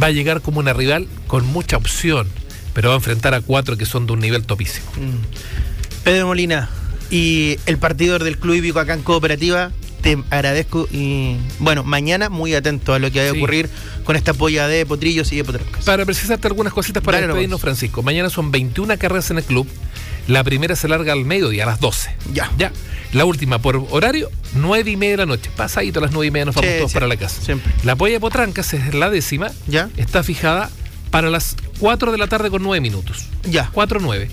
va 0.00 0.06
a 0.08 0.10
llegar 0.10 0.40
como 0.40 0.60
una 0.60 0.72
rival 0.72 1.08
con 1.26 1.46
mucha 1.46 1.76
opción, 1.76 2.28
pero 2.74 2.88
va 2.90 2.94
a 2.94 2.98
enfrentar 2.98 3.34
a 3.34 3.40
cuatro 3.40 3.76
que 3.76 3.86
son 3.86 4.06
de 4.06 4.12
un 4.12 4.20
nivel 4.20 4.44
topísimo. 4.44 4.86
Mm. 4.96 6.04
Pedro 6.04 6.26
Molina 6.26 6.68
y 7.10 7.58
el 7.66 7.78
partidor 7.78 8.24
del 8.24 8.38
Club 8.38 8.54
Hípico 8.56 8.80
acá 8.80 8.94
en 8.94 9.02
Cooperativa, 9.02 9.70
te 10.00 10.18
agradezco 10.30 10.88
y 10.90 11.36
bueno, 11.60 11.84
mañana 11.84 12.28
muy 12.28 12.54
atento 12.54 12.92
a 12.94 12.98
lo 12.98 13.10
que 13.12 13.18
vaya 13.20 13.30
a 13.30 13.34
Sí. 13.34 13.38
ocurrir 13.38 13.68
con 14.04 14.16
esta 14.16 14.34
polla 14.34 14.66
de 14.66 14.84
potrillos 14.84 15.30
y 15.32 15.36
de 15.36 15.44
potrocas. 15.44 15.84
Para 15.84 16.04
precisarte 16.04 16.48
algunas 16.48 16.72
cositas 16.72 17.02
para 17.04 17.18
nomás. 17.20 17.34
despedirnos, 17.34 17.60
Francisco. 17.60 18.02
Mañana 18.02 18.28
son 18.30 18.50
21 18.50 18.98
carreras 18.98 19.30
en 19.30 19.38
el 19.38 19.44
club. 19.44 19.68
La 20.26 20.42
primera 20.42 20.74
se 20.74 20.88
larga 20.88 21.12
al 21.12 21.24
mediodía, 21.24 21.64
a 21.64 21.66
las 21.66 21.78
12. 21.80 22.10
Ya. 22.32 22.50
Ya. 22.58 22.72
La 23.12 23.24
última 23.26 23.58
por 23.60 23.86
horario, 23.90 24.30
9 24.54 24.90
y 24.90 24.96
media 24.96 25.12
de 25.12 25.16
la 25.18 25.26
noche. 25.26 25.50
Pasadito 25.54 25.98
a 25.98 26.02
las 26.02 26.12
9 26.12 26.26
y 26.26 26.30
media 26.30 26.46
nos 26.46 26.54
vamos 26.54 26.70
Sí, 26.70 26.76
todos 26.78 26.90
sí, 26.90 26.94
para 26.94 27.06
la 27.06 27.16
casa. 27.16 27.42
siempre. 27.42 27.70
La 27.84 27.94
polla 27.96 28.14
de 28.14 28.20
Potrancas 28.20 28.72
es 28.72 28.94
la 28.94 29.10
décima. 29.10 29.50
Ya. 29.66 29.90
Está 29.96 30.22
fijada 30.22 30.70
para 31.10 31.28
las 31.28 31.56
4 31.78 32.10
de 32.12 32.18
la 32.18 32.26
tarde 32.26 32.50
con 32.50 32.62
9 32.62 32.80
minutos. 32.80 33.26
Ya. 33.44 33.68
4 33.72 34.00
9. 34.00 34.30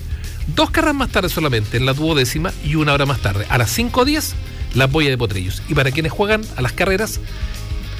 Dos 0.56 0.70
carreras 0.70 0.96
más 0.96 1.10
tarde 1.10 1.28
solamente, 1.28 1.76
en 1.76 1.84
la 1.86 1.92
duodécima 1.92 2.52
y 2.64 2.74
una 2.76 2.92
hora 2.94 3.06
más 3.06 3.20
tarde. 3.20 3.46
A 3.50 3.58
las 3.58 3.76
5.10, 3.78 4.32
la 4.74 4.88
polla 4.88 5.10
de 5.10 5.18
Potrillos. 5.18 5.62
Y 5.68 5.74
para 5.74 5.90
quienes 5.92 6.10
juegan 6.12 6.42
a 6.56 6.62
las 6.62 6.72
carreras, 6.72 7.20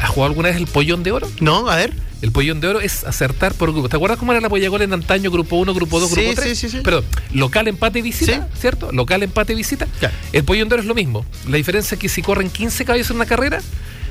¿has 0.01 0.09
jugado 0.09 0.31
alguna 0.31 0.49
vez 0.49 0.57
el 0.57 0.67
pollón 0.67 1.03
de 1.03 1.13
oro? 1.13 1.31
No, 1.41 1.69
a 1.69 1.77
ver. 1.77 1.93
El 2.23 2.33
pollón 2.33 2.61
de 2.61 2.69
oro 2.69 2.81
es 2.81 3.05
acertar 3.05 3.55
por 3.55 3.73
grupo. 3.73 3.89
¿Te 3.89 3.97
acuerdas 3.97 4.19
cómo 4.19 4.33
era 4.33 4.41
la 4.41 4.49
pollagol 4.51 4.83
en 4.83 4.93
antaño? 4.93 5.31
Grupo 5.31 5.57
1, 5.57 5.73
grupo 5.73 6.01
2, 6.01 6.11
Sí, 6.11 6.17
grupo 6.21 6.35
3. 6.35 6.49
sí, 6.59 6.69
sí, 6.69 6.77
sí. 6.77 6.83
Perdón, 6.83 7.05
local, 7.33 7.67
empate, 7.69 8.03
visita. 8.03 8.49
¿cierto? 8.59 8.93
Local, 8.93 9.23
empate, 9.23 9.55
visita. 9.55 9.87
El 10.33 10.45
pollón 10.45 10.69
de 10.69 10.75
oro 10.75 10.83
es 10.83 10.89
lo 10.89 10.95
mismo. 10.95 11.25
La 11.49 11.57
diferencia 11.57 11.95
es 11.95 12.01
que 12.01 12.09
si 12.09 12.21
corren 12.23 12.51
15 12.51 12.85
caballos 12.85 13.09
en 13.11 13.17
una 13.17 13.27
carrera, 13.27 13.61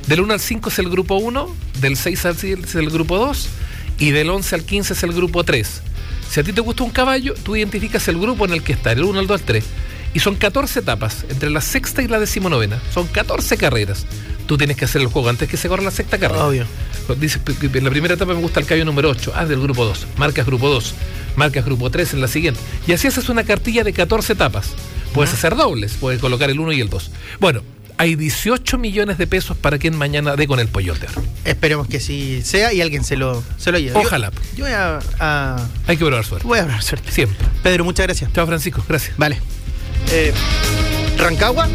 del 0.08 0.22
1 0.22 0.34
al 0.34 0.39
5 0.39 0.69
es 0.69 0.80
el 0.80 0.89
grupo 0.89 1.15
1, 1.17 1.56
del 1.82 1.95
6 1.98 2.26
al 2.26 2.36
7 2.38 2.62
es 2.65 2.76
el 2.76 2.89
grupo 2.89 3.17
2 3.17 3.50
y 4.00 4.12
del 4.12 4.30
11 4.30 4.56
al 4.56 4.63
15 4.63 4.93
es 4.93 5.04
el 5.04 5.13
grupo 5.13 5.43
3. 5.43 5.82
Si 6.32 6.39
a 6.39 6.43
ti 6.43 6.52
te 6.54 6.62
gusta 6.62 6.84
un 6.84 6.91
caballo, 6.91 7.36
tú 7.43 7.56
identificas 7.56 8.08
el 8.08 8.17
grupo 8.19 8.45
en 8.45 8.54
el 8.54 8.63
que 8.63 8.74
está, 8.74 8.91
el 8.91 9.04
1, 9.04 9.19
el 9.19 9.28
2, 9.28 9.39
el 9.41 9.45
3. 9.45 9.65
Y 10.13 10.19
son 10.19 10.36
14 10.36 10.80
etapas, 10.80 11.26
entre 11.30 11.50
la 11.50 11.62
sexta 11.62 12.02
y 12.02 12.08
la 12.08 12.19
decimonovena. 12.19 12.80
Son 12.93 13.08
14 13.08 13.58
carreras. 13.58 14.06
Tú 14.48 14.58
tienes 14.58 14.76
que 14.78 14.86
hacer 14.86 15.02
el 15.02 15.08
juego 15.08 15.30
antes 15.30 15.48
que 15.48 15.58
se 15.58 15.67
corra 15.69 15.84
la 15.84 15.91
sexta 15.91 16.17
carrera. 16.17 16.45
Obvio. 16.45 16.65
Dice, 17.19 17.39
en 17.74 17.84
la 17.84 17.89
primera 17.91 18.13
etapa 18.15 18.34
me 18.34 18.39
gusta 18.41 18.60
el 18.60 18.65
caballo 18.65 18.86
número 18.86 19.10
8. 19.10 19.34
Ah, 19.36 19.45
del 19.45 19.60
grupo 19.62 19.86
2. 19.86 20.08
Marcas 20.17 20.45
grupo 20.45 20.69
2. 20.69 20.93
Marcas 21.36 21.65
grupo 21.65 21.89
3 21.91 22.13
en 22.15 22.22
la 22.22 22.28
siguiente. 22.28 22.60
Y 22.88 22.93
así 22.93 23.08
haces 23.08 23.30
una 23.30 23.43
cartilla 23.43 23.84
de 23.84 23.93
14 23.93 24.34
etapas. 24.34 24.72
Puedes 25.13 25.34
hacer 25.34 25.56
dobles. 25.56 25.93
Puedes 26.00 26.19
colocar 26.19 26.50
el 26.50 26.60
1 26.60 26.72
y 26.74 26.82
el 26.82 26.89
2. 26.89 27.12
Bueno, 27.39 27.62
hay 27.98 28.15
18 28.15 28.78
millones 28.80 29.17
de 29.19 29.28
pesos 29.28 29.58
para 29.58 29.78
quien 29.78 29.95
mañana 29.95 30.36
dé 30.36 30.48
con 30.48 30.60
el 30.60 30.67
pollón 30.67 31.00
de 31.00 31.08
oro. 31.08 31.24
Esperemos 31.45 31.88
que 31.88 32.00
sí 32.00 32.41
sea 32.43 32.74
y 32.74 32.82
alguien 32.82 33.04
se 33.04 33.17
lo, 33.17 33.43
se 33.58 33.72
lo 33.72 33.78
lleve. 33.80 33.93
Yo- 33.93 34.00
Ojalá. 34.02 34.32
Yo, 34.56 34.65
voy 34.65 34.74
a, 34.74 35.00
a- 35.19 35.67
Hay 35.88 35.98
que 35.98 36.06
probar 36.06 36.26
suerte. 36.26 36.48
Voy 36.48 36.60
a 36.60 36.63
hablar 36.63 36.82
suerte. 36.84 37.12
Siempre. 37.12 37.38
Pedro, 37.62 37.84
muchas 37.84 38.06
gracias. 38.08 38.32
Chao, 38.34 38.48
Francisco. 38.48 38.84
Gracias. 38.88 39.15
Vale. 39.17 39.39
Eh, 40.12 40.34
Rancagua. 41.17 41.67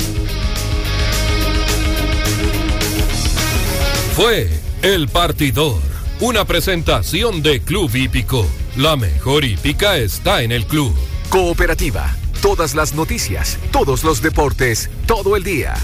Fue 4.17 4.51
El 4.83 5.09
Partidor, 5.09 5.81
una 6.19 6.45
presentación 6.45 7.43
de 7.43 7.61
Club 7.61 7.95
Hípico. 7.95 8.45
La 8.77 8.97
mejor 8.97 9.45
hípica 9.45 9.99
está 9.99 10.43
en 10.43 10.51
el 10.51 10.67
club. 10.67 10.93
Cooperativa. 11.29 12.17
Todas 12.43 12.75
las 12.75 12.95
noticias, 12.95 13.57
todos 13.71 14.03
los 14.03 14.21
deportes, 14.21 14.91
todo 15.07 15.37
el 15.37 15.45
día. 15.45 15.75